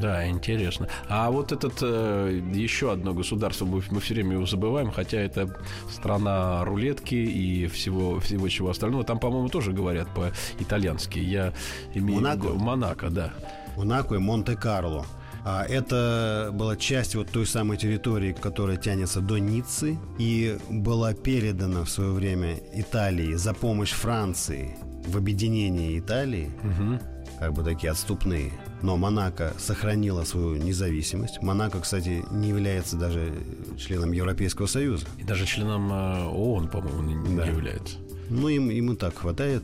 Да, 0.00 0.28
интересно. 0.28 0.88
А 1.08 1.30
вот 1.30 1.52
этот 1.52 1.78
э, 1.82 2.40
еще 2.54 2.92
одно 2.92 3.14
государство, 3.14 3.64
мы, 3.64 3.82
мы 3.90 4.00
все 4.00 4.14
время 4.14 4.34
его 4.34 4.46
забываем, 4.46 4.90
хотя 4.90 5.18
это 5.18 5.56
страна 5.90 6.64
рулетки 6.64 7.14
и 7.14 7.66
всего, 7.66 8.20
всего 8.20 8.48
чего 8.48 8.70
остального. 8.70 9.04
Там, 9.04 9.18
по-моему, 9.18 9.48
тоже 9.48 9.72
говорят 9.72 10.08
по-итальянски. 10.14 11.18
Я 11.18 11.52
имею 11.94 12.20
Монако? 12.20 12.48
Монако, 12.48 13.10
да. 13.10 13.32
Монако 13.76 14.14
и 14.14 14.18
Монте-Карло. 14.18 15.04
А 15.44 15.64
это 15.64 16.50
была 16.52 16.76
часть 16.76 17.16
вот 17.16 17.28
той 17.30 17.46
самой 17.46 17.76
территории, 17.76 18.32
которая 18.32 18.76
тянется 18.76 19.20
до 19.20 19.38
Ниццы 19.38 19.98
и 20.18 20.56
была 20.70 21.14
передана 21.14 21.82
в 21.82 21.90
свое 21.90 22.12
время 22.12 22.58
Италии 22.74 23.34
за 23.34 23.52
помощь 23.52 23.90
Франции 23.90 24.76
в 25.04 25.16
объединении 25.16 25.98
Италии. 25.98 26.48
Угу 26.62 27.12
как 27.42 27.54
бы 27.54 27.64
такие 27.64 27.90
отступные. 27.90 28.52
Но 28.82 28.96
Монако 28.96 29.54
сохранила 29.58 30.24
свою 30.24 30.56
независимость. 30.56 31.40
Монако, 31.40 31.80
кстати, 31.80 32.24
не 32.32 32.48
является 32.48 32.96
даже 32.96 33.32
членом 33.78 34.12
Европейского 34.12 34.66
Союза. 34.66 35.06
И 35.18 35.24
даже 35.24 35.46
членом 35.46 35.92
э, 35.92 36.24
ООН, 36.26 36.68
по-моему, 36.68 37.02
не, 37.02 37.36
да. 37.36 37.46
является. 37.46 37.96
Ну, 38.28 38.48
им, 38.48 38.70
им 38.70 38.92
и 38.92 38.96
так 38.96 39.16
хватает, 39.16 39.62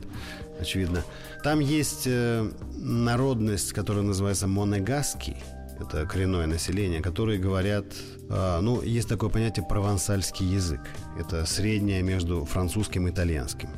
очевидно. 0.61 1.02
Там 1.42 1.59
есть 1.59 2.04
э, 2.07 2.48
народность, 2.76 3.72
которая 3.72 4.04
называется 4.04 4.46
монегаски. 4.46 5.37
Это 5.81 6.07
коренное 6.07 6.46
население, 6.46 7.00
которые 7.00 7.40
говорят... 7.40 7.87
Э, 8.31 8.61
ну, 8.61 8.83
есть 8.83 9.09
такое 9.09 9.31
понятие 9.31 9.66
провансальский 9.68 10.46
язык. 10.46 10.81
Это 11.18 11.44
среднее 11.44 12.02
между 12.02 12.44
французским 12.44 13.09
и 13.09 13.11
итальянским. 13.11 13.70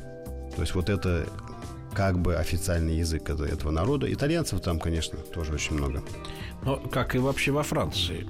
То 0.55 0.61
есть 0.61 0.75
вот 0.75 0.89
это 0.89 1.25
как 1.93 2.19
бы 2.19 2.35
официальный 2.35 2.97
язык 2.97 3.29
этого 3.29 3.71
народа. 3.71 4.11
Итальянцев 4.11 4.61
там, 4.61 4.79
конечно, 4.79 5.17
тоже 5.17 5.53
очень 5.53 5.75
много. 5.75 6.03
Ну, 6.63 6.77
как 6.77 7.15
и 7.15 7.19
вообще 7.19 7.51
во 7.51 7.63
Франции 7.63 8.27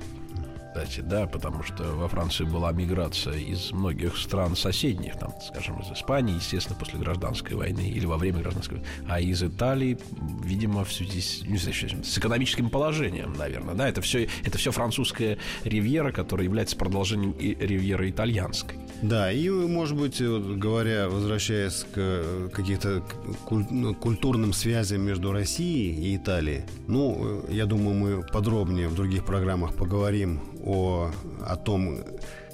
кстати, 0.73 1.01
да, 1.01 1.27
потому 1.27 1.63
что 1.63 1.83
во 1.83 2.07
Франции 2.07 2.45
была 2.45 2.71
миграция 2.71 3.33
из 3.33 3.73
многих 3.73 4.15
стран 4.15 4.55
соседних, 4.55 5.19
там, 5.19 5.33
скажем, 5.45 5.81
из 5.81 5.91
Испании, 5.91 6.35
естественно, 6.35 6.79
после 6.79 6.97
гражданской 6.97 7.57
войны 7.57 7.81
или 7.81 8.05
во 8.05 8.17
время 8.17 8.39
гражданской 8.39 8.77
войны, 8.77 8.89
а 9.09 9.19
из 9.19 9.43
Италии, 9.43 9.97
видимо, 10.45 10.85
в 10.85 10.93
связи 10.93 11.19
с, 11.19 11.41
не 11.41 11.57
знаю, 11.57 12.03
с 12.05 12.17
экономическим 12.17 12.69
положением, 12.69 13.33
наверное, 13.33 13.75
да, 13.75 13.89
это 13.89 14.01
все, 14.01 14.29
это 14.45 14.57
все 14.57 14.71
французская 14.71 15.37
ривьера, 15.65 16.13
которая 16.13 16.45
является 16.45 16.77
продолжением 16.77 17.31
и 17.31 17.53
ривьеры 17.53 18.09
итальянской. 18.09 18.77
Да, 19.01 19.31
и, 19.31 19.49
может 19.49 19.97
быть, 19.97 20.21
вот, 20.21 20.43
говоря, 20.57 21.09
возвращаясь 21.09 21.85
к 21.93 22.49
каким-то 22.53 23.01
ну, 23.49 23.95
культурным 23.95 24.53
связям 24.53 25.01
между 25.01 25.31
Россией 25.31 25.93
и 25.93 26.17
Италией, 26.17 26.63
ну, 26.87 27.43
я 27.49 27.65
думаю, 27.65 27.95
мы 27.95 28.23
подробнее 28.23 28.87
в 28.87 28.95
других 28.95 29.25
программах 29.25 29.73
поговорим 29.73 30.39
о, 30.63 31.11
о 31.41 31.55
том, 31.55 31.99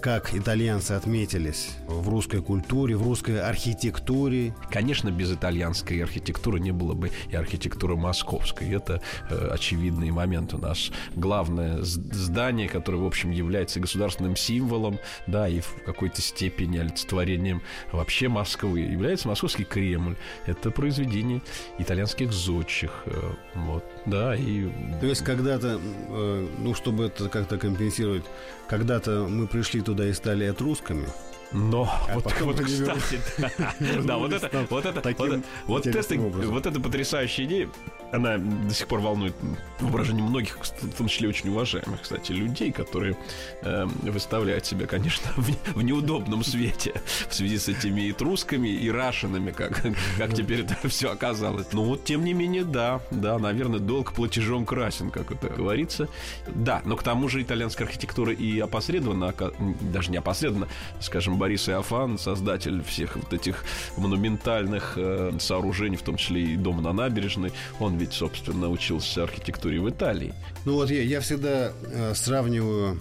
как 0.08 0.34
итальянцы 0.34 0.93
отметились 0.93 1.72
в 1.86 2.08
русской 2.08 2.41
культуре, 2.41 2.96
в 2.96 3.04
русской 3.04 3.41
архитектуре. 3.41 4.56
Конечно, 4.72 5.12
без 5.12 5.34
итальянской 5.34 6.02
архитектуры 6.02 6.62
не 6.62 6.72
было 6.72 6.93
бы 6.93 7.12
и 7.30 7.36
архитектуры 7.36 7.98
московской. 7.98 8.70
Это 8.70 9.02
э, 9.30 9.50
очевидный 9.52 10.12
момент 10.12 10.54
у 10.54 10.60
нас. 10.60 10.91
Главное 11.17 11.82
здание, 11.82 12.70
которое, 12.70 13.00
в 13.00 13.06
общем, 13.06 13.32
является 13.32 13.82
государственным 13.82 14.38
символом, 14.38 14.98
да, 15.28 15.50
и 15.50 15.60
в 15.60 15.76
какой-то 15.86 16.22
степени 16.22 16.78
олицетворением 16.78 17.62
вообще 17.91 18.30
Москвы, 18.30 18.80
является 18.80 19.28
Московский 19.28 19.65
Кремль. 19.65 20.15
Это 20.46 20.72
произведение 20.72 21.41
итальянских 21.80 22.32
зодчих. 22.32 23.04
Э, 23.08 23.34
вот, 23.56 23.84
да, 24.06 24.38
и... 24.38 24.70
То 25.02 25.06
есть 25.06 25.26
когда-то, 25.26 25.82
э, 25.82 26.48
ну, 26.60 26.74
чтобы 26.76 27.08
это 27.08 27.28
как-то 27.28 27.58
компенсировать, 27.58 28.24
когда-то 28.70 29.28
мы 29.30 29.48
пришли 29.48 29.82
туда 29.82 29.97
и 30.06 30.14
стали 30.14 30.48
этрусками. 30.48 31.08
Но 31.52 31.90
а 32.10 32.16
вот, 32.16 32.26
вот 32.42 32.60
кстати, 32.60 33.22
да, 33.38 33.50
да, 34.04 34.18
вот 34.18 34.34
это, 34.34 34.68
вот 34.70 34.86
это, 34.86 35.02
вот, 35.02 35.42
вот, 35.66 35.88
это, 35.88 36.18
вот 36.20 36.66
это 36.66 36.80
потрясающая 36.80 37.46
идея 37.46 37.70
она 38.12 38.38
до 38.38 38.74
сих 38.74 38.88
пор 38.88 39.00
волнует 39.00 39.36
воображение 39.80 40.24
многих, 40.24 40.58
в 40.60 40.98
том 40.98 41.08
числе 41.08 41.30
очень 41.30 41.50
уважаемых, 41.50 42.02
кстати, 42.02 42.32
людей, 42.32 42.72
которые 42.72 43.17
э, 43.62 43.86
выставляют 44.04 44.65
себя, 44.65 44.88
конечно, 44.88 45.30
в, 45.38 45.74
в 45.74 45.82
неудобном 45.82 46.43
свете 46.43 47.02
в 47.30 47.34
связи 47.34 47.58
с 47.58 47.67
этими 47.67 48.12
этрусками 48.12 48.70
и 48.70 48.89
рашинами, 48.89 49.52
как, 49.52 49.84
как 50.17 50.34
теперь 50.34 50.62
это 50.62 50.76
все 50.89 51.12
оказалось. 51.12 51.72
Но 51.74 51.84
вот, 51.84 52.06
тем 52.06 52.24
не 52.24 52.34
менее, 52.34 52.63
да, 52.63 53.02
да, 53.12 53.38
наверное, 53.38 53.80
долг 53.80 54.13
платежом 54.13 54.65
красен, 54.65 55.12
как 55.12 55.32
это 55.32 55.50
говорится. 55.50 56.08
Да, 56.48 56.82
но 56.86 56.96
к 56.96 57.04
тому 57.04 57.28
же 57.30 57.41
итальянская 57.41 57.88
архитектура 57.88 58.34
и 58.34 58.60
опосредованно, 58.60 59.34
даже 59.82 60.12
не 60.12 60.17
опосредованно, 60.17 60.67
скажем, 61.00 61.38
Борис 61.38 61.70
Иофан, 61.70 62.17
создатель 62.17 62.84
всех 62.84 63.15
вот 63.15 63.34
этих 63.34 63.63
монументальных 63.98 64.93
э, 64.96 65.34
сооружений, 65.39 65.98
в 65.98 66.04
том 66.04 66.17
числе 66.17 66.41
и 66.41 66.56
дома 66.56 66.82
на 66.82 66.93
набережной, 66.93 67.52
он 67.80 67.97
ведь, 67.98 68.14
собственно, 68.14 68.70
учился 68.70 69.24
архитектуре 69.24 69.80
в 69.80 69.90
Италии. 69.90 70.34
Ну 70.66 70.74
вот 70.74 70.90
я, 70.90 71.02
я 71.02 71.20
всегда 71.20 71.72
э, 71.84 72.14
сравниваю 72.16 73.00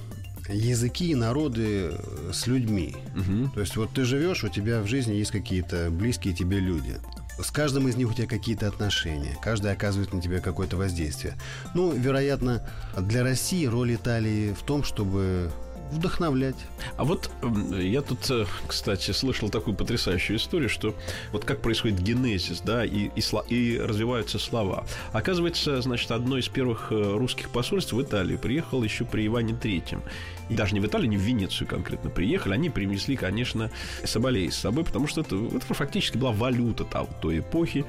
языки 0.49 1.11
и 1.11 1.15
народы 1.15 1.91
э, 1.91 2.31
с 2.33 2.47
людьми. 2.47 2.95
Угу. 3.15 3.51
То 3.55 3.61
есть 3.61 3.77
вот 3.77 3.91
ты 3.93 4.05
живешь, 4.05 4.45
у 4.45 4.49
тебя 4.49 4.81
в 4.83 4.87
жизни 4.87 5.15
есть 5.15 5.31
какие-то 5.31 5.91
близкие 5.91 6.35
тебе 6.35 6.59
люди. 6.59 6.97
С 7.39 7.51
каждым 7.51 7.87
из 7.89 7.97
них 7.97 8.11
у 8.11 8.15
тебя 8.15 8.27
какие-то 8.27 8.67
отношения. 8.67 9.37
Каждый 9.43 9.71
оказывает 9.71 10.13
на 10.13 10.23
тебя 10.23 10.41
какое-то 10.41 10.77
воздействие. 10.77 11.35
Ну, 11.75 11.93
вероятно, 11.93 12.67
для 12.99 13.23
России 13.23 13.67
роль 13.67 13.95
Италии 13.95 14.55
в 14.55 14.63
том, 14.63 14.85
чтобы 14.85 15.51
вдохновлять. 15.91 16.57
А 16.97 17.05
вот 17.05 17.31
я 17.73 18.03
тут, 18.03 18.31
э, 18.31 18.45
кстати, 18.67 19.11
слышал 19.13 19.49
такую 19.49 19.77
потрясающую 19.77 20.37
историю, 20.37 20.69
что 20.69 20.95
вот 21.33 21.45
как 21.45 21.63
происходит 21.63 22.01
генезис, 22.01 22.61
да, 22.61 22.85
и, 22.85 23.11
и, 23.15 23.23
и 23.49 23.79
развиваются 23.79 24.39
слова. 24.39 24.87
Оказывается, 25.13 25.81
значит, 25.83 26.11
одно 26.11 26.39
из 26.39 26.49
первых 26.49 26.93
э, 26.93 27.17
русских 27.17 27.51
посольств 27.51 27.93
в 27.93 28.03
Италии 28.03 28.37
приехало 28.37 28.85
еще 28.85 29.05
при 29.05 29.27
Иване 29.27 29.55
Третьем 29.55 30.03
и 30.49 30.55
даже 30.55 30.75
не 30.75 30.81
в 30.81 30.87
Италию, 30.87 31.09
не 31.09 31.17
в 31.17 31.21
Венецию 31.21 31.67
конкретно 31.69 32.11
приехали, 32.11 32.55
они 32.55 32.71
принесли, 32.71 33.17
конечно, 33.17 33.71
соболей 34.05 34.51
с 34.51 34.57
собой, 34.57 34.85
потому 34.85 35.07
что 35.07 35.21
это, 35.21 35.37
это 35.37 35.75
фактически 35.75 36.17
была 36.17 36.33
валюта 36.33 36.85
там, 36.85 37.07
той 37.21 37.41
эпохи. 37.41 37.85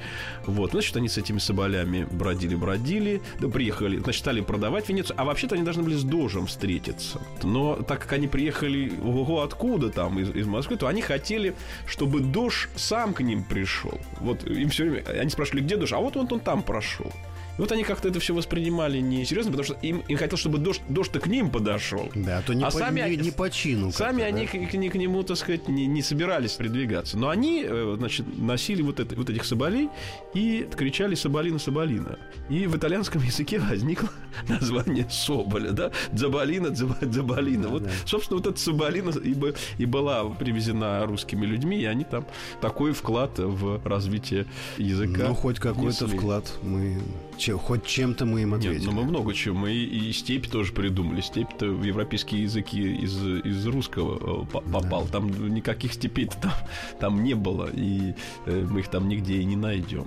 Вот, 0.46 0.72
значит, 0.72 0.96
они 0.96 1.08
с 1.08 1.18
этими 1.18 1.38
соболями 1.38 2.06
бродили-бродили, 2.10 3.22
да, 3.40 3.48
приехали, 3.48 3.98
значит, 3.98 4.20
стали 4.20 4.40
продавать 4.40 4.86
в 4.86 4.88
Венецию, 4.88 5.16
а 5.18 5.24
вообще-то 5.24 5.54
они 5.54 5.64
должны 5.64 5.82
были 5.82 5.94
с 5.94 6.04
Дожем 6.04 6.46
встретиться. 6.46 7.20
Но 7.42 7.76
так 7.76 8.00
как 8.00 8.12
они 8.12 8.26
приехали, 8.28 8.92
ого, 9.02 9.42
откуда 9.42 9.90
там, 9.90 10.18
из, 10.18 10.30
из 10.30 10.46
Москвы, 10.46 10.76
то 10.76 10.86
они 10.86 11.02
хотели, 11.02 11.54
чтобы 11.86 12.20
Дож 12.20 12.68
сам 12.76 13.14
к 13.14 13.20
ним 13.20 13.44
пришел. 13.44 13.98
Вот 14.20 14.44
им 14.44 14.70
все 14.70 14.84
время, 14.84 15.04
они 15.20 15.30
спрашивали, 15.30 15.62
где 15.62 15.76
Дож, 15.76 15.92
а 15.92 15.98
вот 15.98 16.16
он, 16.16 16.28
он 16.30 16.40
там 16.40 16.62
прошел. 16.62 17.12
И 17.58 17.60
вот 17.60 17.72
они 17.72 17.82
как-то 17.82 18.08
это 18.08 18.20
все 18.20 18.34
воспринимали 18.34 19.00
несерьезно, 19.00 19.50
потому 19.50 19.64
что 19.64 19.74
им, 19.86 20.02
им 20.06 20.16
хотелось, 20.16 20.40
чтобы 20.40 20.58
дождь, 20.58 20.80
дождь 20.88 21.10
к 21.10 21.26
ним 21.26 21.50
подошел. 21.50 22.08
Да, 22.14 22.40
то 22.42 22.54
не, 22.54 22.62
а 22.62 22.70
по, 22.70 22.78
сами, 22.78 23.00
не, 23.00 23.16
не 23.16 23.30
по 23.32 23.50
чину. 23.50 23.90
Сами 23.90 24.22
они 24.22 24.46
да? 24.46 24.66
к, 24.66 24.70
к, 24.70 24.70
к 24.70 24.94
нему, 24.94 25.22
так 25.24 25.36
сказать, 25.36 25.68
не, 25.68 25.86
не 25.86 26.02
собирались 26.02 26.52
продвигаться. 26.52 27.18
Но 27.18 27.30
они, 27.30 27.64
э, 27.66 27.96
значит, 27.98 28.26
носили 28.38 28.82
вот, 28.82 29.00
это, 29.00 29.16
вот 29.16 29.28
этих 29.28 29.44
соболей 29.44 29.88
и 30.34 30.68
кричали 30.76 31.16
«Соболина, 31.16 31.58
Соболина». 31.58 32.18
И 32.48 32.66
в 32.66 32.76
итальянском 32.76 33.22
языке 33.26 33.58
возникло 33.58 34.08
название 34.48 35.08
Соболя, 35.10 35.72
да? 35.72 35.90
Дзабалина, 36.12 36.70
Дзабалина. 36.70 37.62
Да, 37.64 37.68
вот, 37.68 37.82
да. 37.82 37.90
собственно, 38.06 38.38
вот 38.38 38.46
эта 38.46 38.60
Соболина 38.60 39.10
и, 39.10 39.34
и 39.78 39.84
была 39.84 40.24
привезена 40.24 41.04
русскими 41.06 41.44
людьми, 41.44 41.80
и 41.80 41.86
они 41.86 42.04
там 42.04 42.24
такой 42.60 42.92
вклад 42.92 43.32
в 43.38 43.80
развитие 43.84 44.46
языка. 44.76 45.26
Ну, 45.26 45.34
хоть 45.34 45.58
какой-то 45.58 46.06
вклад 46.06 46.44
мы 46.62 46.98
чем, 47.48 47.58
хоть 47.58 47.86
чем-то 47.86 48.26
мы 48.26 48.42
им 48.42 48.54
ответили. 48.54 48.78
Нет, 48.78 48.86
ну 48.86 48.92
мы 48.92 49.04
много 49.04 49.34
чего. 49.34 49.56
Мы 49.56 49.72
и, 49.72 50.08
и 50.08 50.12
степь 50.12 50.48
тоже 50.48 50.72
придумали. 50.72 51.20
Степь-то 51.20 51.66
в 51.66 51.82
европейские 51.82 52.42
языки 52.42 52.96
из, 52.96 53.22
из 53.22 53.66
русского 53.66 54.44
э, 54.44 54.60
попал. 54.70 55.04
Да. 55.04 55.12
Там 55.12 55.54
никаких 55.54 55.94
степей 55.94 56.26
там, 56.26 56.52
там 57.00 57.24
не 57.24 57.34
было. 57.34 57.70
И 57.72 58.14
э, 58.46 58.66
мы 58.68 58.80
их 58.80 58.88
там 58.88 59.08
нигде 59.08 59.38
и 59.38 59.44
не 59.44 59.56
найдем. 59.56 60.06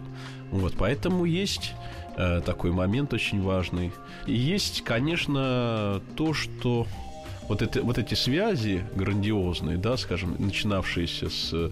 Вот, 0.52 0.74
поэтому 0.78 1.26
есть 1.26 1.74
э, 2.18 2.42
такой 2.46 2.72
момент 2.72 3.14
очень 3.14 3.42
важный. 3.42 3.92
И 4.28 4.34
есть, 4.34 4.84
конечно, 4.84 6.02
то, 6.16 6.34
что 6.34 6.86
вот, 7.48 7.62
это, 7.62 7.82
вот 7.82 7.98
эти 7.98 8.14
связи 8.14 8.84
грандиозные, 8.96 9.78
да, 9.78 9.98
скажем, 9.98 10.36
начинавшиеся 10.38 11.30
с 11.30 11.72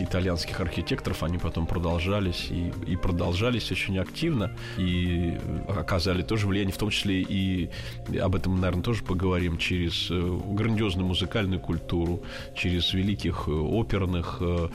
итальянских 0.00 0.60
архитекторов, 0.60 1.22
они 1.22 1.38
потом 1.38 1.66
продолжались 1.66 2.48
и, 2.50 2.72
и 2.86 2.96
продолжались 2.96 3.70
очень 3.70 3.98
активно 3.98 4.50
и 4.76 5.38
оказали 5.68 6.22
тоже 6.22 6.46
влияние, 6.46 6.74
в 6.74 6.78
том 6.78 6.90
числе 6.90 7.22
и, 7.22 7.70
об 8.20 8.34
этом, 8.34 8.60
наверное, 8.60 8.82
тоже 8.82 9.04
поговорим, 9.04 9.56
через 9.58 10.10
э, 10.10 10.40
грандиозную 10.50 11.06
музыкальную 11.06 11.60
культуру, 11.60 12.22
через 12.56 12.92
великих 12.92 13.44
э, 13.46 13.52
оперных 13.52 14.38
э, 14.40 14.68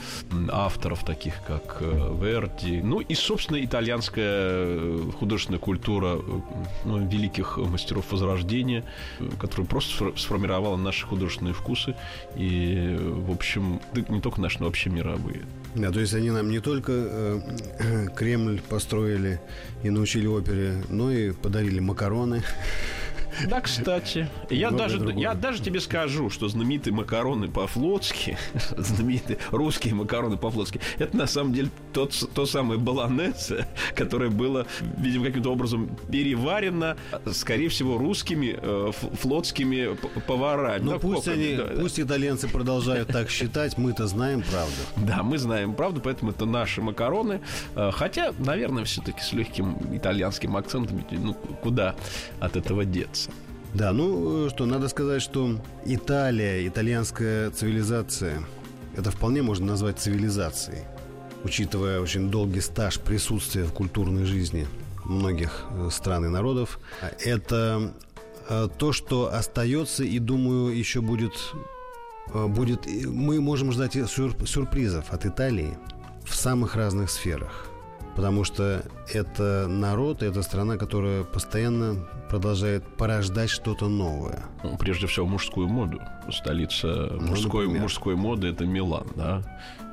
авторов, 0.52 1.04
таких 1.04 1.44
как 1.46 1.82
Верди, 1.82 2.82
ну 2.82 3.00
и, 3.02 3.13
собственно, 3.13 3.63
итальянская 3.63 4.98
художественная 5.20 5.60
культура 5.60 6.20
ну, 6.86 7.06
великих 7.08 7.58
мастеров 7.58 8.12
Возрождения, 8.12 8.86
которая 9.39 9.68
просто 9.68 10.13
сформировала 10.18 10.78
наши 10.78 11.06
художественные 11.06 11.54
вкусы. 11.54 11.96
И, 12.36 12.96
в 13.00 13.32
общем, 13.32 13.82
не 14.10 14.22
только 14.22 14.39
наши, 14.39 14.60
но 14.60 14.66
вообще 14.66 14.89
мировые. 14.94 15.42
Да, 15.76 15.92
то 15.92 16.00
есть 16.00 16.14
они 16.14 16.30
нам 16.30 16.52
не 16.52 16.60
только 16.60 16.92
э, 16.92 17.40
Кремль 18.16 18.62
построили 18.62 19.42
и 19.82 19.90
научили 19.90 20.28
опере, 20.28 20.76
но 20.90 21.12
и 21.12 21.32
подарили 21.32 21.80
макароны. 21.80 22.44
Да, 23.48 23.62
кстати. 23.62 24.28
Я 24.50 24.72
даже, 24.72 25.00
я 25.15 25.34
даже 25.34 25.62
тебе 25.62 25.80
скажу, 25.80 26.30
что 26.30 26.48
знаменитые 26.48 26.93
макароны 26.93 27.48
по-флотски, 27.48 28.38
знаменитые 28.78 29.38
русские 29.52 29.93
макароны 29.96 30.38
по-флотски, 30.38 30.80
это 30.98 31.15
на 31.17 31.28
самом 31.28 31.54
деле 31.54 31.69
тот, 31.91 32.13
то 32.34 32.46
самое 32.46 32.80
баланессе, 32.80 33.67
которое 33.96 34.30
было, 34.30 34.65
видимо, 34.98 35.26
каким-то 35.26 35.52
образом 35.52 35.89
переварено, 36.12 36.98
скорее 37.32 37.69
всего, 37.69 37.98
русскими 37.98 38.58
э, 38.60 38.91
флотскими 39.22 39.96
поварами. 40.28 40.84
Но 40.84 40.91
да, 40.93 41.00
пусть, 41.00 41.28
они, 41.28 41.56
да, 41.56 41.65
пусть 41.80 42.00
итальянцы 42.00 42.48
продолжают 42.48 43.10
так 43.10 43.30
считать, 43.30 43.78
мы-то 43.78 44.08
знаем 44.08 44.43
правду. 44.43 44.74
Да, 44.98 45.24
мы 45.24 45.38
знаем 45.38 45.74
правду, 45.74 46.02
поэтому 46.02 46.32
это 46.32 46.46
наши 46.46 46.82
макароны. 46.82 47.41
Э, 47.76 47.91
хотя, 47.91 48.34
наверное, 48.39 48.86
все-таки 48.86 49.22
с 49.22 49.34
легким 49.34 49.78
итальянским 49.96 50.56
акцентом, 50.58 51.04
ну, 51.12 51.34
куда 51.34 51.96
от 52.39 52.56
этого 52.56 52.86
деться. 52.86 53.23
Да, 53.74 53.92
ну 53.92 54.50
что, 54.50 54.66
надо 54.68 54.88
сказать, 54.88 55.22
что 55.22 55.60
Италия, 55.84 56.68
итальянская 56.68 57.50
цивилизация, 57.50 58.44
это 58.96 59.10
вполне 59.10 59.42
можно 59.42 59.66
назвать 59.66 59.98
цивилизацией, 60.00 60.84
учитывая 61.44 62.00
очень 62.00 62.30
долгий 62.30 62.62
стаж 62.62 63.00
присутствия 63.00 63.64
в 63.64 63.74
культурной 63.74 64.26
жизни 64.26 64.68
многих 65.06 65.66
э, 65.72 65.90
стран 65.92 66.26
и 66.26 66.30
народов. 66.30 66.80
Это 67.20 67.94
э, 68.48 68.70
то, 68.78 68.94
что 68.94 69.34
остается 69.34 70.04
и, 70.04 70.20
думаю, 70.20 70.78
еще 70.78 71.02
будет, 71.02 71.34
э, 72.32 72.46
будет 72.46 72.86
мы 72.86 73.42
можем 73.42 73.72
ждать 73.72 73.98
сюрпризов 74.08 75.12
от 75.12 75.26
Италии 75.26 75.78
в 76.26 76.36
самых 76.36 76.76
разных 76.76 77.10
сферах. 77.10 77.66
Потому 78.16 78.44
что 78.44 78.84
это 79.12 79.68
народ, 79.68 80.24
это 80.24 80.42
страна, 80.42 80.78
которая 80.78 81.24
постоянно 81.24 82.08
продолжает 82.30 82.84
порождать 82.98 83.50
что-то 83.50 83.88
новое. 83.88 84.44
Ну, 84.63 84.78
прежде 84.78 85.08
всего, 85.08 85.26
мужскую 85.26 85.68
моду. 85.68 86.02
Столица 86.32 87.10
ну, 87.12 87.28
мужской, 87.28 87.68
мужской 87.68 88.16
моды– 88.16 88.48
это 88.50 88.66
Милан, 88.66 89.08
да. 89.16 89.42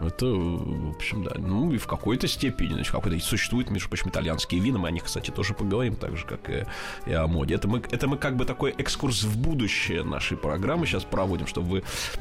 Это, 0.01 0.27
в 0.27 0.95
общем, 0.95 1.25
да. 1.25 1.33
Ну, 1.37 1.73
и 1.73 1.77
в 1.77 1.87
какой-то 1.87 2.27
степени, 2.27 2.73
значит, 2.73 2.93
какой-то 2.93 3.23
существуют, 3.23 3.71
между 3.71 3.89
прочим, 3.89 4.09
итальянские 4.09 4.61
вина. 4.61 4.79
Мы 4.79 4.89
о 4.89 4.91
них, 4.91 5.05
кстати, 5.05 5.31
тоже 5.31 5.53
поговорим, 5.53 5.97
так 5.97 6.17
же, 6.17 6.25
как 6.25 6.49
и, 6.49 6.65
и 7.07 7.13
о 7.13 7.27
моде. 7.27 7.55
Это 7.57 7.69
мы, 7.69 7.83
это 7.91 8.09
мы 8.09 8.17
как 8.17 8.37
бы 8.37 8.47
такой 8.47 8.71
экскурс 8.71 9.25
в 9.25 9.37
будущее 9.39 10.03
нашей 10.03 10.39
программы 10.39 10.87
сейчас 10.87 11.05
проводим, 11.05 11.47
чтобы 11.47 11.69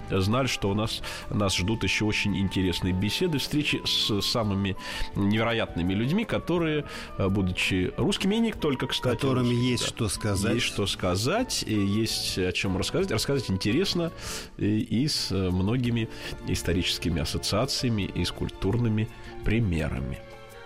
вы 0.10 0.22
знали, 0.22 0.48
что 0.48 0.70
у 0.70 0.74
нас 0.74 1.02
нас 1.30 1.56
ждут 1.56 1.84
еще 1.84 2.04
очень 2.04 2.38
интересные 2.38 2.94
беседы, 2.94 3.38
встречи 3.38 3.82
с 3.86 4.22
самыми 4.22 4.76
невероятными 5.16 5.94
людьми, 5.94 6.26
которые, 6.26 6.79
будучи 7.18 7.94
русскими, 7.98 8.36
и 8.36 8.40
не 8.40 8.52
только, 8.52 8.88
кстати. 8.88 9.16
Которыми 9.16 9.54
есть 9.54 9.84
да, 9.84 9.90
что 9.90 10.10
сказать. 10.10 10.54
Есть 10.56 10.66
что 10.66 10.88
сказать, 10.88 11.64
и 11.66 11.74
есть 11.74 12.38
о 12.38 12.52
чем 12.52 12.78
рассказать. 12.78 13.12
Рассказать 13.12 13.50
интересно 13.50 14.12
и, 14.58 14.80
и 14.80 15.08
с 15.08 15.32
многими 15.32 16.10
историческими 16.48 17.22
ассоциациями 17.22 18.04
и 18.04 18.24
с 18.26 18.32
культурными 18.32 19.08
примерами. 19.44 20.20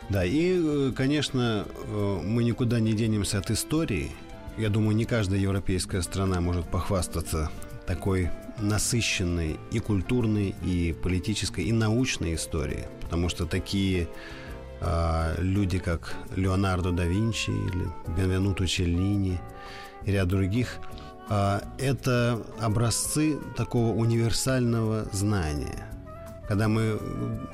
Да, 0.09 0.25
и, 0.25 0.59
э, 0.61 0.91
конечно, 0.95 1.65
э, 1.67 2.19
мы 2.23 2.43
никуда 2.43 2.79
не 2.79 2.93
денемся 2.93 3.39
от 3.39 3.51
истории. 3.51 4.11
Я 4.57 4.69
думаю, 4.69 4.95
не 4.95 5.05
каждая 5.05 5.39
европейская 5.39 6.01
страна 6.01 6.41
может 6.41 6.65
похвастаться 6.69 7.49
такой 7.87 8.29
насыщенной 8.59 9.57
и 9.71 9.79
культурной, 9.79 10.55
и 10.63 10.93
политической, 10.93 11.63
и 11.65 11.71
научной 11.71 12.35
историей. 12.35 12.85
Потому 13.01 13.29
что 13.29 13.45
такие 13.45 14.07
э, 14.83 15.35
люди, 15.39 15.79
как 15.79 16.13
Леонардо 16.35 16.91
да 16.91 17.05
Винчи 17.05 17.51
или 17.51 17.87
Бенвенуто 18.17 18.67
Челлини 18.67 19.39
и 20.05 20.11
ряд 20.11 20.27
других, 20.27 20.77
э, 21.29 21.61
это 21.79 22.41
образцы 22.59 23.37
такого 23.55 23.93
универсального 23.95 25.05
знания– 25.11 25.87
когда 26.47 26.67
мы 26.67 26.99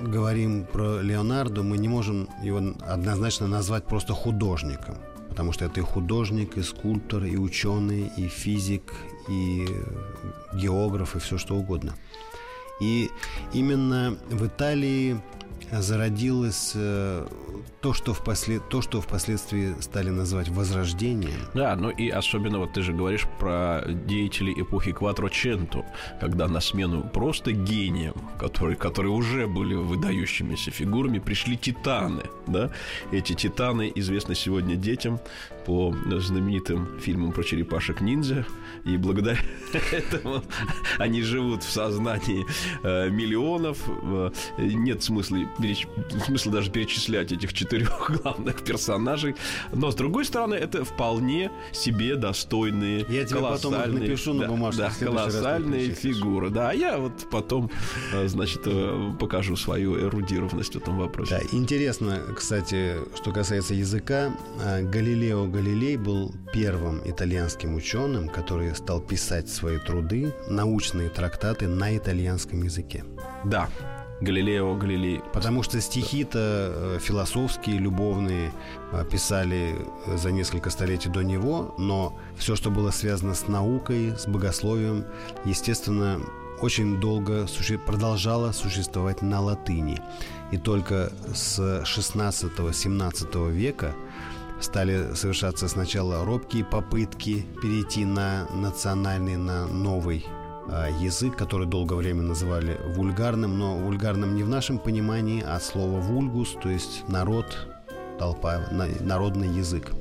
говорим 0.01 0.65
про 0.65 1.01
Леонардо, 1.01 1.63
мы 1.63 1.77
не 1.77 1.87
можем 1.87 2.27
его 2.43 2.73
однозначно 2.87 3.47
назвать 3.47 3.85
просто 3.85 4.13
художником, 4.13 4.95
потому 5.29 5.51
что 5.51 5.65
это 5.65 5.79
и 5.79 5.83
художник, 5.83 6.57
и 6.57 6.63
скульптор, 6.63 7.23
и 7.23 7.37
ученый, 7.37 8.11
и 8.17 8.27
физик, 8.27 8.93
и 9.29 9.67
географ, 10.53 11.15
и 11.15 11.19
все 11.19 11.37
что 11.37 11.55
угодно. 11.55 11.93
И 12.81 13.11
именно 13.53 14.17
в 14.29 14.47
Италии 14.47 15.21
зародилось 15.71 16.73
э, 16.75 17.27
то, 17.81 17.93
что, 17.93 18.13
впослед... 18.13 18.67
то, 18.69 18.81
что 18.81 19.01
впоследствии 19.01 19.75
стали 19.79 20.09
называть 20.09 20.49
возрождением. 20.49 21.39
Да, 21.53 21.75
ну 21.75 21.89
и 21.89 22.09
особенно 22.09 22.59
вот 22.59 22.73
ты 22.73 22.81
же 22.81 22.93
говоришь 22.93 23.25
про 23.39 23.83
деятелей 23.87 24.53
эпохи 24.61 24.91
Кватроченто, 24.91 25.85
когда 26.19 26.47
на 26.47 26.59
смену 26.59 27.03
просто 27.03 27.51
гениям, 27.51 28.15
которые, 28.39 28.75
которые 28.75 29.11
уже 29.11 29.47
были 29.47 29.75
выдающимися 29.75 30.71
фигурами, 30.71 31.19
пришли 31.19 31.57
титаны, 31.57 32.23
да? 32.47 32.71
Эти 33.11 33.33
титаны 33.33 33.91
известны 33.95 34.35
сегодня 34.35 34.75
детям 34.75 35.19
по 35.65 35.93
знаменитым 36.19 36.99
фильмам 36.99 37.31
про 37.31 37.43
черепашек-ниндзя, 37.43 38.45
и 38.85 38.97
благодаря 38.97 39.39
этому 39.91 40.43
они 40.97 41.21
живут 41.21 41.63
в 41.63 41.71
сознании 41.71 42.45
э, 42.83 43.09
миллионов. 43.09 43.77
Э, 43.87 44.31
нет 44.57 45.03
смысла. 45.03 45.37
Смысла 46.25 46.51
даже 46.51 46.71
перечислять 46.71 47.31
этих 47.31 47.53
четырех 47.53 48.11
главных 48.23 48.63
персонажей. 48.63 49.35
Но, 49.73 49.91
с 49.91 49.95
другой 49.95 50.25
стороны, 50.25 50.55
это 50.55 50.83
вполне 50.83 51.51
себе 51.71 52.15
достойные, 52.15 53.05
я 53.09 53.25
тебе 53.25 53.39
колоссальные, 53.39 53.81
потом 53.81 53.99
напишу 53.99 54.33
на 54.33 54.47
бумажке. 54.47 54.81
Да, 54.81 54.91
колоссальные 54.99 55.91
фигуры. 55.91 56.49
Да, 56.49 56.69
а 56.69 56.73
я 56.73 56.97
вот 56.97 57.13
потом, 57.31 57.69
э, 58.13 58.27
значит, 58.27 58.61
э, 58.65 59.11
покажу 59.19 59.55
свою 59.55 59.99
эрудированность 59.99 60.73
в 60.73 60.77
этом 60.77 60.97
вопросе. 60.97 61.31
Да, 61.31 61.57
интересно, 61.57 62.21
кстати, 62.35 62.95
что 63.15 63.31
касается 63.31 63.73
языка, 63.73 64.33
э, 64.63 64.83
Галилео 64.83 65.45
Галилей 65.47 65.97
был 65.97 66.33
первым 66.53 67.01
итальянским 67.05 67.75
ученым, 67.75 68.29
который 68.29 68.75
стал 68.75 69.01
писать 69.01 69.49
свои 69.49 69.77
труды, 69.77 70.33
научные 70.49 71.09
трактаты 71.09 71.67
на 71.67 71.95
итальянском 71.95 72.63
языке. 72.63 73.03
Да, 73.43 73.69
Галилео 74.21 74.75
Галилей. 74.75 75.21
Потому 75.33 75.63
что 75.63 75.79
стихи-то 75.79 76.39
э, 76.39 76.99
философские, 77.01 77.77
любовные 77.77 78.51
э, 78.91 79.05
писали 79.09 79.75
э, 80.05 80.17
за 80.17 80.31
несколько 80.31 80.69
столетий 80.69 81.09
до 81.09 81.21
него, 81.21 81.73
но 81.77 82.17
все, 82.37 82.55
что 82.55 82.69
было 82.69 82.91
связано 82.91 83.33
с 83.33 83.47
наукой, 83.47 84.15
с 84.17 84.27
богословием, 84.27 85.05
естественно, 85.45 86.19
очень 86.61 86.99
долго 86.99 87.47
продолжало 87.85 88.51
существовать 88.51 89.21
на 89.21 89.39
латыни. 89.39 90.01
И 90.51 90.57
только 90.57 91.11
с 91.33 91.59
16-17 91.59 93.51
века 93.51 93.95
стали 94.59 95.13
совершаться 95.13 95.69
сначала 95.69 96.25
робкие 96.25 96.65
попытки 96.65 97.45
перейти 97.61 98.03
на 98.03 98.45
национальный, 98.53 99.37
на 99.37 99.67
новый 99.67 100.25
язык, 100.99 101.35
который 101.35 101.67
долгое 101.67 101.95
время 101.95 102.21
называли 102.21 102.79
вульгарным, 102.95 103.57
но 103.57 103.77
вульгарным 103.77 104.35
не 104.35 104.43
в 104.43 104.49
нашем 104.49 104.79
понимании, 104.79 105.43
а 105.45 105.55
от 105.55 105.63
слова 105.63 105.99
вульгус, 105.99 106.55
то 106.61 106.69
есть 106.69 107.07
народ, 107.07 107.45
толпа, 108.17 108.61
народный 108.99 109.47
язык. 109.47 109.91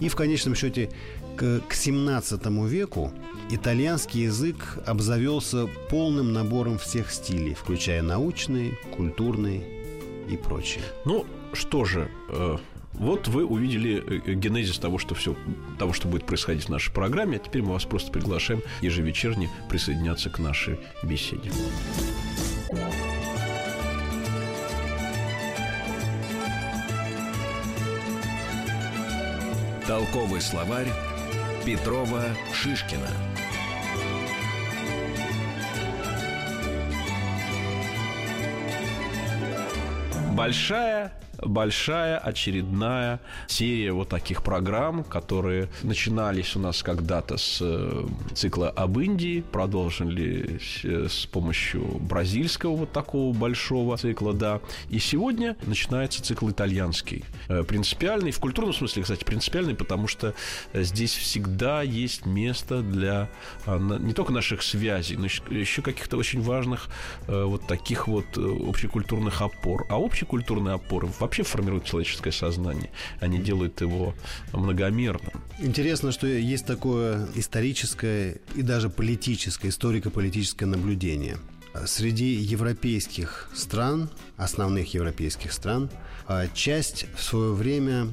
И 0.00 0.08
в 0.08 0.16
конечном 0.16 0.54
счете 0.54 0.90
к, 1.36 1.60
к 1.68 1.74
17 1.74 2.46
веку 2.68 3.12
итальянский 3.50 4.22
язык 4.22 4.78
обзавелся 4.86 5.68
полным 5.90 6.32
набором 6.32 6.78
всех 6.78 7.10
стилей, 7.10 7.54
включая 7.54 8.02
научный, 8.02 8.78
культурный 8.96 9.62
и 10.28 10.36
прочее. 10.36 10.84
Ну, 11.04 11.26
что 11.52 11.84
же, 11.84 12.08
э, 12.30 12.56
вот 12.94 13.28
вы 13.28 13.44
увидели 13.44 14.02
э, 14.06 14.20
э, 14.24 14.34
генезис 14.34 14.78
того, 14.78 14.98
что 14.98 15.14
все, 15.14 15.36
того, 15.78 15.92
что 15.92 16.08
будет 16.08 16.26
происходить 16.26 16.64
в 16.64 16.68
нашей 16.68 16.92
программе. 16.92 17.36
А 17.36 17.40
теперь 17.40 17.62
мы 17.62 17.72
вас 17.72 17.84
просто 17.84 18.12
приглашаем 18.12 18.62
ежевечерне 18.80 19.50
присоединяться 19.68 20.30
к 20.30 20.38
нашей 20.38 20.78
беседе. 21.02 21.50
Толковый 29.86 30.40
словарь 30.40 30.88
Петрова 31.66 32.22
Шишкина. 32.52 33.10
Большая 40.32 41.12
большая 41.44 42.18
очередная 42.18 43.20
серия 43.46 43.92
вот 43.92 44.08
таких 44.08 44.42
программ, 44.42 45.04
которые 45.04 45.68
начинались 45.82 46.56
у 46.56 46.60
нас 46.60 46.82
когда-то 46.82 47.36
с 47.36 47.58
э, 47.60 48.06
цикла 48.34 48.70
об 48.70 48.98
Индии, 48.98 49.44
продолжились 49.52 50.80
э, 50.84 51.08
с 51.08 51.26
помощью 51.26 51.82
бразильского 52.00 52.76
вот 52.76 52.92
такого 52.92 53.34
большого 53.34 53.96
цикла, 53.96 54.32
да. 54.32 54.60
И 54.88 54.98
сегодня 54.98 55.56
начинается 55.66 56.22
цикл 56.22 56.50
итальянский. 56.50 57.24
Э, 57.48 57.62
принципиальный, 57.62 58.30
в 58.30 58.40
культурном 58.40 58.72
смысле, 58.72 59.02
кстати, 59.02 59.24
принципиальный, 59.24 59.74
потому 59.74 60.08
что 60.08 60.34
здесь 60.72 61.14
всегда 61.14 61.82
есть 61.82 62.26
место 62.26 62.82
для 62.82 63.28
не 63.66 64.12
только 64.12 64.32
наших 64.32 64.62
связей, 64.62 65.16
но 65.16 65.26
еще 65.26 65.82
каких-то 65.82 66.16
очень 66.16 66.40
важных 66.42 66.88
вот 67.26 67.66
таких 67.66 68.08
вот 68.08 68.26
общекультурных 68.36 69.42
опор. 69.42 69.86
А 69.88 69.96
общекультурные 69.96 70.74
опоры 70.74 71.08
вообще 71.18 71.33
вообще 71.34 71.42
формируют 71.42 71.84
человеческое 71.84 72.30
сознание. 72.30 72.90
Они 73.20 73.38
делают 73.38 73.80
его 73.80 74.14
многомерным. 74.52 75.32
Интересно, 75.58 76.12
что 76.12 76.28
есть 76.28 76.64
такое 76.64 77.26
историческое 77.34 78.36
и 78.54 78.62
даже 78.62 78.88
политическое, 78.88 79.68
историко-политическое 79.70 80.66
наблюдение. 80.66 81.38
Среди 81.86 82.34
европейских 82.34 83.50
стран, 83.52 84.10
основных 84.36 84.94
европейских 84.94 85.52
стран, 85.52 85.90
а, 86.28 86.46
часть 86.54 87.06
в 87.16 87.22
свое 87.22 87.52
время 87.52 88.06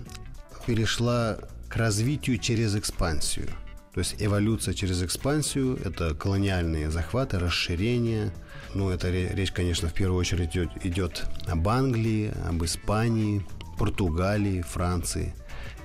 перешла 0.65 1.37
к 1.69 1.75
развитию 1.75 2.39
через 2.39 2.75
экспансию. 2.75 3.49
То 3.93 3.99
есть 3.99 4.15
эволюция 4.19 4.73
через 4.73 5.03
экспансию– 5.03 5.77
это 5.85 6.15
колониальные 6.15 6.89
захваты, 6.91 7.39
расширение– 7.39 8.31
ну, 8.73 8.89
это 8.89 9.09
речь, 9.09 9.51
конечно, 9.51 9.89
в 9.89 9.93
первую 9.93 10.19
очередь 10.19 10.55
идет, 10.55 10.69
идет 10.85 11.25
об 11.47 11.67
Англии, 11.67 12.31
об 12.47 12.63
Испании, 12.63 13.45
Португалии, 13.77 14.61
Франции. 14.61 15.33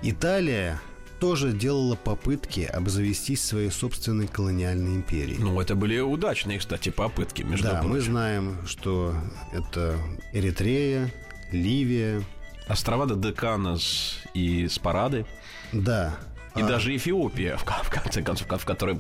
Италия 0.03 0.81
тоже 1.19 1.53
делала 1.53 1.97
попытки 1.97 2.61
обзавестись 2.61 3.43
своей 3.43 3.71
собственной 3.71 4.29
колониальной 4.29 4.95
империей. 4.95 5.39
Ну, 5.39 5.61
это 5.61 5.75
были 5.75 5.99
удачные, 5.99 6.59
кстати, 6.59 6.91
попытки, 6.91 7.43
между 7.43 7.65
да, 7.65 7.81
прочим. 7.81 7.91
мы 7.91 8.01
знаем, 8.01 8.57
что 8.67 9.15
это 9.53 9.99
Эритрея, 10.33 11.13
Ливия. 11.51 12.23
Острова 12.69 13.07
Деканас 13.07 14.19
и 14.35 14.67
Спарады. 14.69 15.25
Да, 15.73 16.17
и 16.57 16.63
а. 16.63 16.67
даже 16.67 16.95
Эфиопия, 16.97 17.57
в, 17.57 17.65
конце 17.65 18.23
концов, 18.23 18.49
в 18.49 18.65
которой, 18.65 18.99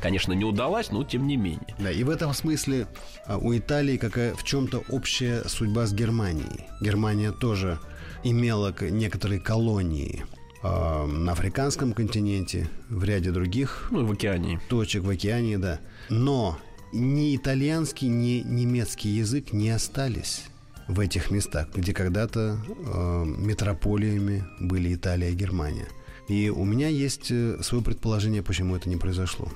конечно, 0.00 0.32
не 0.32 0.44
удалась, 0.44 0.90
но 0.90 1.04
тем 1.04 1.26
не 1.26 1.36
менее. 1.36 1.74
Да, 1.78 1.90
и 1.90 2.02
в 2.04 2.10
этом 2.10 2.32
смысле 2.32 2.86
а, 3.26 3.38
у 3.38 3.56
Италии 3.56 3.96
какая 3.96 4.34
в 4.34 4.44
чем-то 4.44 4.82
общая 4.88 5.42
судьба 5.48 5.86
с 5.86 5.92
Германией. 5.92 6.66
Германия 6.80 7.32
тоже 7.32 7.78
имела 8.24 8.74
некоторые 8.80 9.40
колонии 9.40 10.24
э, 10.62 11.06
на 11.06 11.32
африканском 11.32 11.92
континенте, 11.92 12.68
в 12.88 13.02
ряде 13.04 13.30
других 13.30 13.88
ну, 13.90 14.06
в 14.06 14.12
океане. 14.12 14.60
точек 14.68 15.02
в 15.02 15.10
океане, 15.10 15.58
да. 15.58 15.80
Но 16.08 16.58
ни 16.92 17.34
итальянский, 17.34 18.08
ни 18.08 18.42
немецкий 18.44 19.08
язык 19.08 19.52
не 19.52 19.70
остались 19.70 20.44
в 20.88 21.00
этих 21.00 21.30
местах, 21.30 21.68
где 21.74 21.92
когда-то 21.92 22.58
э, 22.68 23.24
метрополиями 23.24 24.44
были 24.60 24.94
Италия 24.94 25.30
и 25.30 25.34
Германия. 25.34 25.88
И 26.28 26.50
у 26.50 26.64
меня 26.64 26.88
есть 26.88 27.30
э, 27.30 27.58
свое 27.62 27.82
предположение, 27.82 28.42
почему 28.42 28.76
это 28.76 28.88
не 28.88 28.96
произошло. 28.96 29.48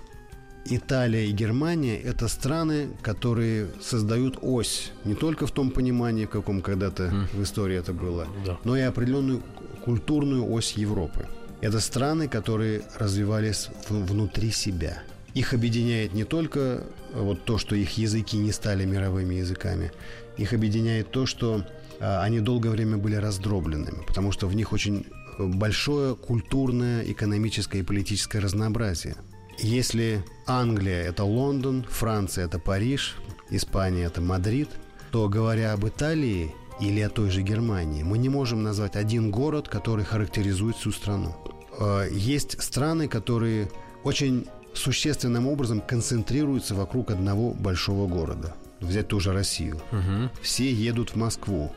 Италия 0.68 1.26
и 1.26 1.32
Германия– 1.32 1.96
это 2.04 2.28
страны, 2.28 2.88
которые 3.02 3.68
создают 3.80 4.38
ось 4.42 4.90
не 5.04 5.14
только 5.14 5.46
в 5.46 5.52
том 5.52 5.70
понимании, 5.70 6.26
в 6.26 6.30
каком 6.30 6.60
когда-то 6.60 7.04
mm. 7.04 7.36
в 7.36 7.42
истории 7.42 7.76
это 7.76 7.92
было, 7.92 8.26
да. 8.44 8.58
но 8.64 8.76
и 8.76 8.80
определенную 8.80 9.42
культурную 9.84 10.50
ось 10.50 10.72
Европы. 10.72 11.28
Это 11.60 11.80
страны, 11.80 12.28
которые 12.28 12.82
развивались 12.98 13.68
внутри 13.88 14.50
себя. 14.50 15.02
Их 15.34 15.54
объединяет 15.54 16.14
не 16.14 16.24
только 16.24 16.58
э, 16.58 16.82
вот 17.20 17.44
то, 17.44 17.58
что 17.58 17.76
их 17.76 17.96
языки 17.96 18.36
не 18.36 18.52
стали 18.52 18.84
мировыми 18.84 19.36
языками, 19.36 19.92
их 20.36 20.52
объединяет 20.52 21.10
то, 21.10 21.26
что 21.26 21.64
а, 22.00 22.22
они 22.22 22.40
долгое 22.40 22.70
время 22.70 22.96
были 22.98 23.14
раздробленными, 23.14 24.04
потому 24.06 24.32
что 24.32 24.46
в 24.46 24.54
них 24.54 24.72
очень 24.72 25.06
большое 25.38 26.14
культурное, 26.14 27.02
экономическое 27.02 27.80
и 27.80 27.82
политическое 27.82 28.38
разнообразие. 28.38 29.16
Если 29.58 30.24
Англия– 30.46 31.02
это 31.08 31.24
Лондон, 31.24 31.84
Франция– 31.88 32.44
это 32.46 32.58
Париж, 32.58 33.16
Испания– 33.50 34.04
это 34.06 34.20
Мадрид, 34.20 34.68
то, 35.10 35.28
говоря 35.28 35.72
об 35.72 35.86
Италии 35.86 36.54
или 36.80 37.00
о 37.00 37.08
той 37.08 37.30
же 37.30 37.42
Германии, 37.42 38.02
мы 38.02 38.18
не 38.18 38.28
можем 38.28 38.62
назвать 38.62 38.96
один 38.96 39.30
город, 39.30 39.68
который 39.68 40.04
характеризует 40.04 40.76
всю 40.76 40.92
страну. 40.92 41.34
Э, 41.78 42.08
есть 42.12 42.62
страны, 42.62 43.08
которые 43.08 43.70
очень 44.04 44.46
существенным 44.74 45.46
образом 45.46 45.80
концентрируются 45.80 46.74
вокруг 46.74 47.10
одного 47.10 47.52
большого 47.52 48.06
города. 48.06 48.54
взять 48.80 49.08
ту 49.08 49.20
же 49.20 49.32
Россию. 49.32 49.80
Угу. 49.90 50.30
Все 50.42 50.70
едут 50.70 51.10
в 51.10 51.16
Москву. 51.16 51.72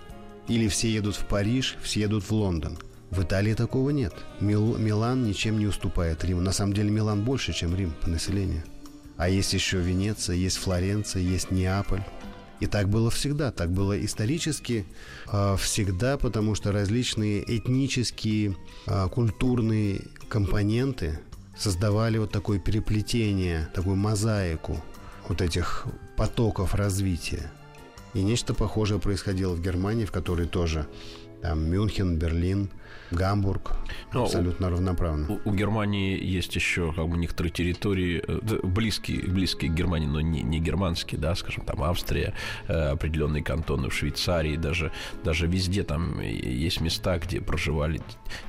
Или 0.49 0.67
все 0.67 0.91
едут 0.91 1.15
в 1.15 1.25
Париж, 1.25 1.77
все 1.81 2.01
едут 2.01 2.23
в 2.25 2.31
Лондон. 2.31 2.77
В 3.11 3.23
Италии 3.23 3.53
такого 3.55 3.89
нет. 3.89 4.13
Мил, 4.39 4.77
Милан 4.77 5.23
ничем 5.23 5.57
не 5.57 5.65
уступает 5.65 6.23
Риму. 6.23 6.41
На 6.41 6.51
самом 6.51 6.73
деле 6.73 6.91
Милан 6.91 7.23
больше, 7.23 7.53
чем 7.53 7.75
Рим 7.75 7.93
по 8.01 8.09
населению. 8.09 8.63
А 9.17 9.27
есть 9.27 9.53
еще 9.53 9.79
Венеция, 9.79 10.35
есть 10.35 10.57
Флоренция, 10.57 11.21
есть 11.21 11.51
Неаполь. 11.51 12.03
И 12.59 12.67
так 12.67 12.89
было 12.89 13.09
всегда, 13.09 13.51
так 13.51 13.71
было 13.71 14.03
исторически 14.03 14.85
э, 15.31 15.55
всегда, 15.57 16.17
потому 16.17 16.55
что 16.55 16.71
различные 16.71 17.43
этнические, 17.57 18.55
э, 18.85 19.07
культурные 19.09 20.01
компоненты 20.27 21.19
создавали 21.57 22.17
вот 22.17 22.31
такое 22.31 22.59
переплетение, 22.59 23.69
такую 23.73 23.95
мозаику 23.95 24.81
вот 25.27 25.41
этих 25.41 25.85
потоков 26.17 26.75
развития. 26.75 27.51
И 28.13 28.21
нечто 28.21 28.53
похожее 28.53 28.99
происходило 28.99 29.53
в 29.53 29.61
Германии, 29.61 30.05
в 30.05 30.11
которой 30.11 30.47
тоже 30.47 30.85
там 31.41 31.69
Мюнхен, 31.69 32.17
Берлин, 32.17 32.69
Гамбург 33.11 33.73
Но 34.13 34.23
абсолютно 34.23 34.67
у, 34.67 34.71
равноправно. 34.71 35.27
У, 35.29 35.49
у 35.49 35.53
Германии 35.53 36.23
есть 36.23 36.55
еще 36.55 36.93
как 36.93 37.07
бы 37.07 37.17
некоторые 37.17 37.51
территории 37.51 38.23
э, 38.25 38.59
близкие, 38.63 39.21
близкие 39.21 39.71
к 39.71 39.73
Германии, 39.73 40.07
но 40.07 40.21
не, 40.21 40.41
не 40.41 40.59
германские, 40.59 41.19
да, 41.19 41.35
скажем, 41.35 41.65
там 41.65 41.83
Австрия, 41.83 42.33
э, 42.67 42.73
определенные 42.73 43.43
кантоны 43.43 43.89
в 43.89 43.93
Швейцарии, 43.93 44.55
даже, 44.57 44.91
даже 45.23 45.47
везде 45.47 45.83
там 45.83 46.19
есть 46.21 46.81
места, 46.81 47.17
где 47.17 47.41
проживали 47.41 48.01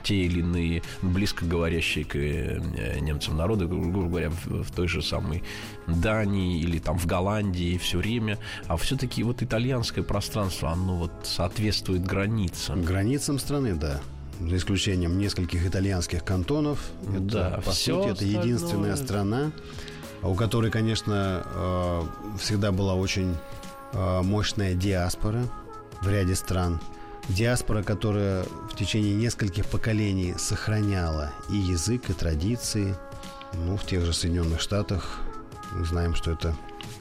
те 0.03 0.17
или 0.17 0.41
иные 0.41 0.83
близко 1.03 1.45
говорящие 1.45 2.05
к 2.05 2.17
э, 2.17 2.99
немцам 3.01 3.37
народы, 3.37 3.67
грубо 3.67 4.09
говоря, 4.09 4.31
в, 4.31 4.65
в 4.65 4.71
той 4.71 4.89
же 4.89 5.03
самой 5.03 5.43
Дании 5.87 6.61
или 6.61 6.79
там 6.79 6.99
в 6.99 7.07
Голландии 7.07 7.79
все 7.79 7.99
время, 7.99 8.39
а 8.67 8.77
все-таки 8.77 9.23
вот 9.23 9.43
итальянское 9.43 10.03
пространство, 10.03 10.71
оно 10.71 10.97
вот 10.97 11.13
соответствует 11.25 12.05
границам. 12.05 12.83
Границам 12.83 13.39
страны, 13.39 13.75
да 13.75 14.01
за 14.49 14.57
исключением 14.57 15.19
нескольких 15.19 15.67
итальянских 15.67 16.25
кантонов. 16.25 16.91
Это, 17.03 17.21
да, 17.21 17.61
по 17.65 17.73
сути, 17.73 18.09
это 18.09 18.25
единственная 18.25 18.97
страна, 18.97 19.53
у 20.23 20.35
которой, 20.35 20.71
конечно, 20.71 21.45
э, 21.45 22.03
всегда 22.39 22.73
была 22.73 22.95
очень 22.95 23.37
э, 23.93 24.23
мощная 24.23 24.75
диаспора 24.75 25.45
в 26.01 26.09
ряде 26.09 26.35
стран. 26.35 26.81
Диаспора, 27.29 27.83
которая 27.83 28.45
в 28.71 28.77
течение 28.77 29.15
нескольких 29.15 29.67
поколений 29.67 30.35
сохраняла 30.39 31.33
и 31.51 31.57
язык, 31.57 32.09
и 32.09 32.13
традиции. 32.13 32.97
Ну, 33.53 33.77
в 33.77 33.87
тех 33.87 34.05
же 34.05 34.13
Соединенных 34.13 34.61
Штатах 34.61 35.21
мы 35.73 35.85
знаем, 35.85 36.15
что 36.15 36.33
это 36.33 36.57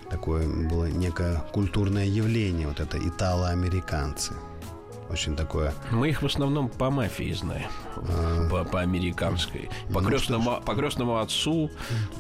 такое 0.10 0.48
было 0.48 0.86
некое 0.86 1.44
культурное 1.52 2.06
явление, 2.06 2.68
вот 2.68 2.80
это 2.80 2.98
итало-американцы– 2.98 4.34
очень 5.10 5.36
такое. 5.36 5.74
Мы 5.92 6.10
их 6.10 6.22
в 6.22 6.26
основном 6.26 6.70
по 6.70 6.90
мафии 6.90 7.34
знаем, 7.34 7.70
а... 7.96 8.48
по, 8.50 8.64
по 8.64 8.82
американской. 8.82 9.70
По, 9.94 10.02
ну, 10.02 10.10
крестному, 10.10 10.62
по 10.62 10.76
крестному 10.76 11.18
отцу, 11.18 11.72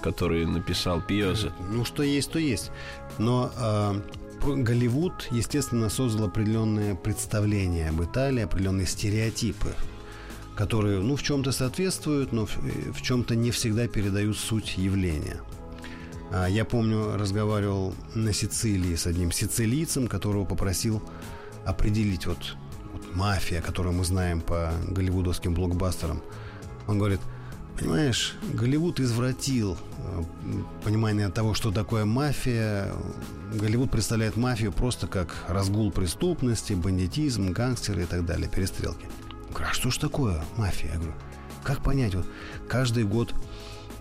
который 0.01 0.45
написал 0.45 1.01
Пиоза. 1.01 1.51
Ну, 1.69 1.85
что 1.85 2.03
есть, 2.03 2.31
то 2.31 2.39
есть. 2.39 2.71
Но 3.17 3.51
э, 3.55 4.01
Голливуд, 4.41 5.27
естественно, 5.31 5.89
создал 5.89 6.27
определенные 6.27 6.95
представления 6.95 7.89
об 7.89 8.01
Италии, 8.01 8.43
определенные 8.43 8.87
стереотипы 8.87 9.73
которые, 10.55 10.99
ну, 10.99 11.15
в 11.15 11.23
чем-то 11.23 11.53
соответствуют, 11.53 12.33
но 12.33 12.45
в, 12.45 12.57
в 12.57 13.01
чем-то 13.01 13.33
не 13.33 13.49
всегда 13.49 13.87
передают 13.87 14.37
суть 14.37 14.77
явления. 14.77 15.39
А, 16.31 16.47
я 16.47 16.65
помню, 16.65 17.15
разговаривал 17.15 17.95
на 18.13 18.33
Сицилии 18.33 18.95
с 18.95 19.07
одним 19.07 19.31
сицилийцем, 19.31 20.09
которого 20.09 20.43
попросил 20.43 21.01
определить 21.65 22.25
вот 22.25 22.57
мафия, 23.13 23.61
которую 23.61 23.93
мы 23.93 24.03
знаем 24.05 24.41
по 24.41 24.71
голливудовским 24.87 25.53
блокбастерам. 25.53 26.21
Он 26.87 26.97
говорит, 26.97 27.19
понимаешь, 27.79 28.35
Голливуд 28.53 28.99
извратил 28.99 29.77
э, 29.97 30.23
понимание 30.83 31.29
того, 31.29 31.53
что 31.53 31.71
такое 31.71 32.05
мафия. 32.05 32.91
Голливуд 33.53 33.91
представляет 33.91 34.35
мафию 34.35 34.71
просто 34.71 35.07
как 35.07 35.33
разгул 35.47 35.91
преступности, 35.91 36.73
бандитизм, 36.73 37.51
гангстеры 37.51 38.03
и 38.03 38.05
так 38.05 38.25
далее, 38.25 38.49
перестрелки. 38.49 39.07
Я 39.59 39.69
а 39.69 39.73
что 39.73 39.89
ж 39.91 39.97
такое 39.97 40.43
мафия? 40.57 40.91
Я 40.91 40.95
говорю, 40.95 41.13
как 41.63 41.83
понять? 41.83 42.15
Вот 42.15 42.25
каждый 42.67 43.03
год 43.03 43.33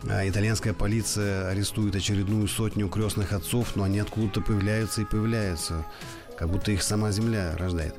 а, 0.08 0.28
итальянская 0.28 0.74
полиция 0.74 1.48
арестует 1.48 1.96
очередную 1.96 2.46
сотню 2.48 2.88
крестных 2.88 3.32
отцов, 3.32 3.74
но 3.74 3.84
они 3.84 3.98
откуда-то 3.98 4.40
появляются 4.40 5.02
и 5.02 5.04
появляются, 5.04 5.84
как 6.36 6.50
будто 6.50 6.70
их 6.70 6.82
сама 6.82 7.10
земля 7.10 7.56
рождает. 7.56 7.94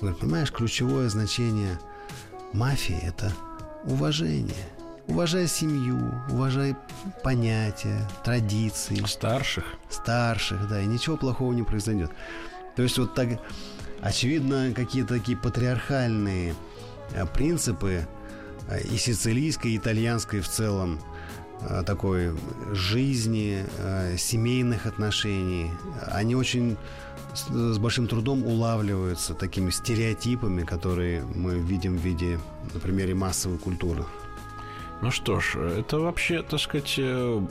Понимаешь, 0.00 0.52
ключевое 0.52 1.08
значение 1.08 1.78
мафии– 2.52 2.98
это 3.02 3.32
уважение. 3.84 4.66
Уважай 5.08 5.46
семью, 5.46 6.12
уважай 6.30 6.74
понятия, 7.22 8.06
традиции. 8.24 9.02
Старших. 9.06 9.64
Старших, 9.88 10.68
да, 10.68 10.80
и 10.82 10.86
ничего 10.86 11.16
плохого 11.16 11.52
не 11.52 11.62
произойдет. 11.62 12.10
То 12.74 12.82
есть 12.82 12.98
вот 12.98 13.14
так, 13.14 13.40
очевидно, 14.02 14.72
какие-то 14.74 15.14
такие 15.14 15.38
патриархальные 15.38 16.54
э, 17.12 17.24
принципы 17.26 18.06
э, 18.68 18.80
и 18.82 18.96
сицилийской, 18.98 19.72
и 19.72 19.76
итальянской 19.76 20.40
в 20.40 20.48
целом 20.48 21.00
такой 21.86 22.32
жизни, 22.72 23.64
семейных 24.16 24.86
отношений, 24.86 25.70
они 26.06 26.34
очень 26.34 26.76
с, 27.34 27.46
с 27.48 27.78
большим 27.78 28.06
трудом 28.08 28.44
улавливаются 28.44 29.34
такими 29.34 29.70
стереотипами, 29.70 30.64
которые 30.64 31.24
мы 31.34 31.54
видим 31.58 31.96
в 31.96 32.00
виде, 32.00 32.38
на 32.74 32.80
примере 32.80 33.14
массовой 33.14 33.58
культуры. 33.58 34.04
Ну 35.02 35.10
что 35.10 35.40
ж, 35.40 35.56
это 35.56 35.98
вообще, 35.98 36.42
так 36.42 36.58
сказать, 36.58 36.94
э, 36.96 37.42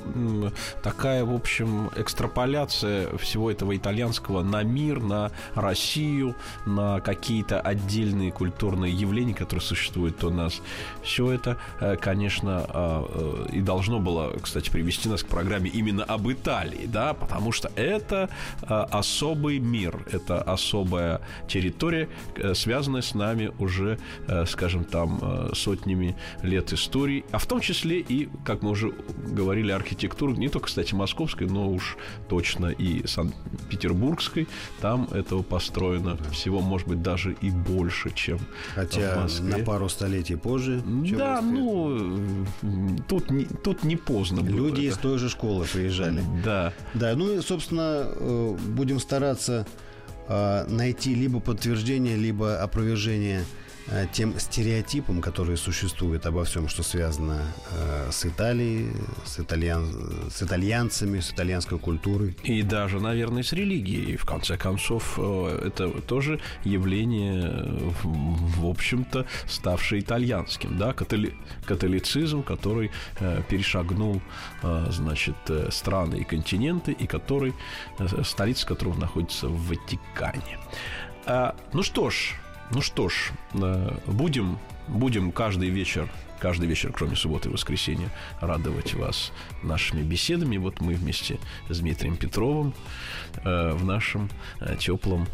такая, 0.81 1.23
в 1.23 1.33
общем, 1.33 1.91
экстраполяция 1.95 3.15
всего 3.17 3.51
этого 3.51 3.77
итальянского 3.77 4.41
на 4.41 4.63
мир, 4.63 4.99
на 4.99 5.31
Россию, 5.53 6.35
на 6.65 7.01
какие-то 7.01 7.61
отдельные 7.61 8.31
культурные 8.31 8.91
явления, 8.91 9.35
которые 9.35 9.61
существуют 9.61 10.23
у 10.23 10.31
нас. 10.31 10.61
Все 11.03 11.31
это, 11.31 11.57
э, 11.79 11.97
конечно, 11.97 12.65
э, 12.67 13.47
и 13.53 13.61
должно 13.61 13.99
было, 13.99 14.33
кстати, 14.41 14.71
привести 14.71 15.07
нас 15.07 15.21
к 15.21 15.27
программе 15.27 15.69
именно 15.69 16.03
об 16.03 16.27
Италии, 16.31 16.87
да, 16.87 17.13
потому 17.13 17.51
что 17.51 17.71
это 17.75 18.29
особый 18.67 19.59
мир, 19.59 20.03
это 20.11 20.41
особая 20.41 21.21
территория, 21.47 22.09
связанная 22.53 23.01
с 23.01 23.13
нами 23.13 23.51
уже, 23.59 23.99
скажем, 24.47 24.83
там, 24.83 25.53
сотнями 25.53 26.15
лет 26.41 26.73
истории, 26.73 27.23
а 27.31 27.39
в 27.45 27.47
том 27.47 27.59
числе 27.59 27.99
и, 27.99 28.27
как 28.43 28.63
мы 28.63 28.71
уже 28.71 28.91
говорили, 29.27 29.71
архитектуру, 29.71 30.33
не 30.33 30.49
только, 30.49 30.65
кстати, 30.65 30.95
московской, 30.95 31.45
но 31.45 31.69
уж 31.69 31.95
точно 32.27 32.67
и 32.67 33.05
Санкт-Петербургской. 33.05 34.47
Там 34.81 35.07
этого 35.11 35.43
построено 35.43 36.17
всего, 36.31 36.59
может 36.59 36.87
быть, 36.87 37.03
даже 37.03 37.33
и 37.41 37.51
больше, 37.51 38.09
чем 38.15 38.39
Хотя 38.73 39.13
в 39.13 39.21
Москве. 39.21 39.57
на 39.57 39.63
пару 39.63 39.89
столетий 39.89 40.35
позже. 40.35 40.81
Да, 41.15 41.39
ну, 41.43 42.47
тут 43.07 43.29
не, 43.29 43.45
тут 43.45 43.83
не 43.83 43.95
поздно 43.95 44.41
было. 44.41 44.55
Люди 44.55 44.81
из 44.81 44.97
той 44.97 45.19
же 45.19 45.29
школы 45.29 45.65
приезжали. 45.71 46.23
Да. 46.43 46.73
Да, 46.95 47.15
ну 47.15 47.31
и, 47.31 47.41
собственно, 47.41 48.07
э, 48.07 48.57
будем 48.69 48.99
стараться 48.99 49.67
э, 50.27 50.65
найти 50.67 51.13
либо 51.13 51.39
подтверждение, 51.39 52.15
либо 52.15 52.59
опровержение 52.59 53.41
Э, 53.41 53.64
тем 54.11 54.39
стереотипам, 54.39 55.21
которые 55.21 55.57
существуют 55.57 56.25
обо 56.25 56.43
всем, 56.43 56.67
что 56.67 56.81
связано 56.83 57.41
э, 57.71 58.09
с 58.11 58.25
Италией, 58.25 58.91
с, 59.25 59.39
итальян, 59.39 60.29
с 60.31 60.41
итальянцами, 60.41 61.19
с 61.19 61.31
итальянской 61.31 61.77
культурой. 61.77 62.35
И 62.43 62.63
даже, 62.63 62.99
наверное, 62.99 63.43
с 63.43 63.53
религией. 63.53 64.17
В 64.17 64.25
конце 64.25 64.57
концов, 64.57 65.19
э, 65.19 65.67
это 65.67 65.89
тоже 66.01 66.39
явление, 66.63 67.91
в 68.03 68.65
общем-то, 68.67 69.25
ставшее 69.47 70.01
итальянским. 70.01 70.77
Да? 70.77 70.93
Католи... 70.93 71.35
Католицизм, 71.65 72.41
который 72.41 72.91
э, 73.19 73.41
перешагнул, 73.47 74.21
э, 74.63 74.87
значит, 74.89 75.35
э, 75.49 75.69
страны 75.71 76.15
и 76.15 76.23
континенты, 76.23 76.91
и 76.91 77.05
который, 77.05 77.53
э, 77.99 78.23
столица 78.23 78.65
которого 78.65 78.99
находится 78.99 79.47
в 79.47 79.67
Ватикане. 79.67 80.57
Э, 81.27 81.51
ну 81.73 81.83
что 81.83 82.09
ж, 82.09 82.35
ну 82.71 82.81
что 82.81 83.09
ж, 83.09 83.31
э, 83.53 83.97
будем, 84.07 84.57
будем 84.87 85.31
каждый 85.31 85.69
вечер 85.69 86.09
каждый 86.37 86.67
вечер, 86.67 86.91
кроме 86.93 87.15
субботы 87.15 87.49
и 87.49 87.51
воскресенья, 87.51 88.09
радовать 88.39 88.93
вас 88.93 89.31
нашими 89.63 90.03
беседами. 90.03 90.57
Вот 90.57 90.79
мы 90.79 90.93
вместе 90.93 91.39
с 91.69 91.79
Дмитрием 91.79 92.17
Петровым 92.17 92.75
э, 93.43 93.71
в 93.71 93.83
нашем 93.83 94.29
э, 94.59 94.75
теплом 94.77 95.27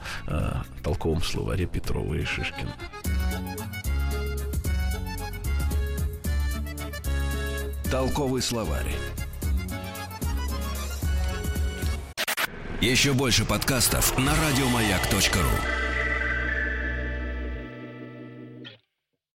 толковом 0.84 1.22
словаре 1.22 1.66
Петрова 1.66 2.14
и 2.14 2.24
Шишкина. 2.24 2.72
Толковый 7.92 8.42
словарь. 8.42 8.96
Еще 12.80 13.12
больше 13.12 13.44
подкастов 13.44 14.18
на 14.18 14.34
радиомаяк.ру. 14.34 15.81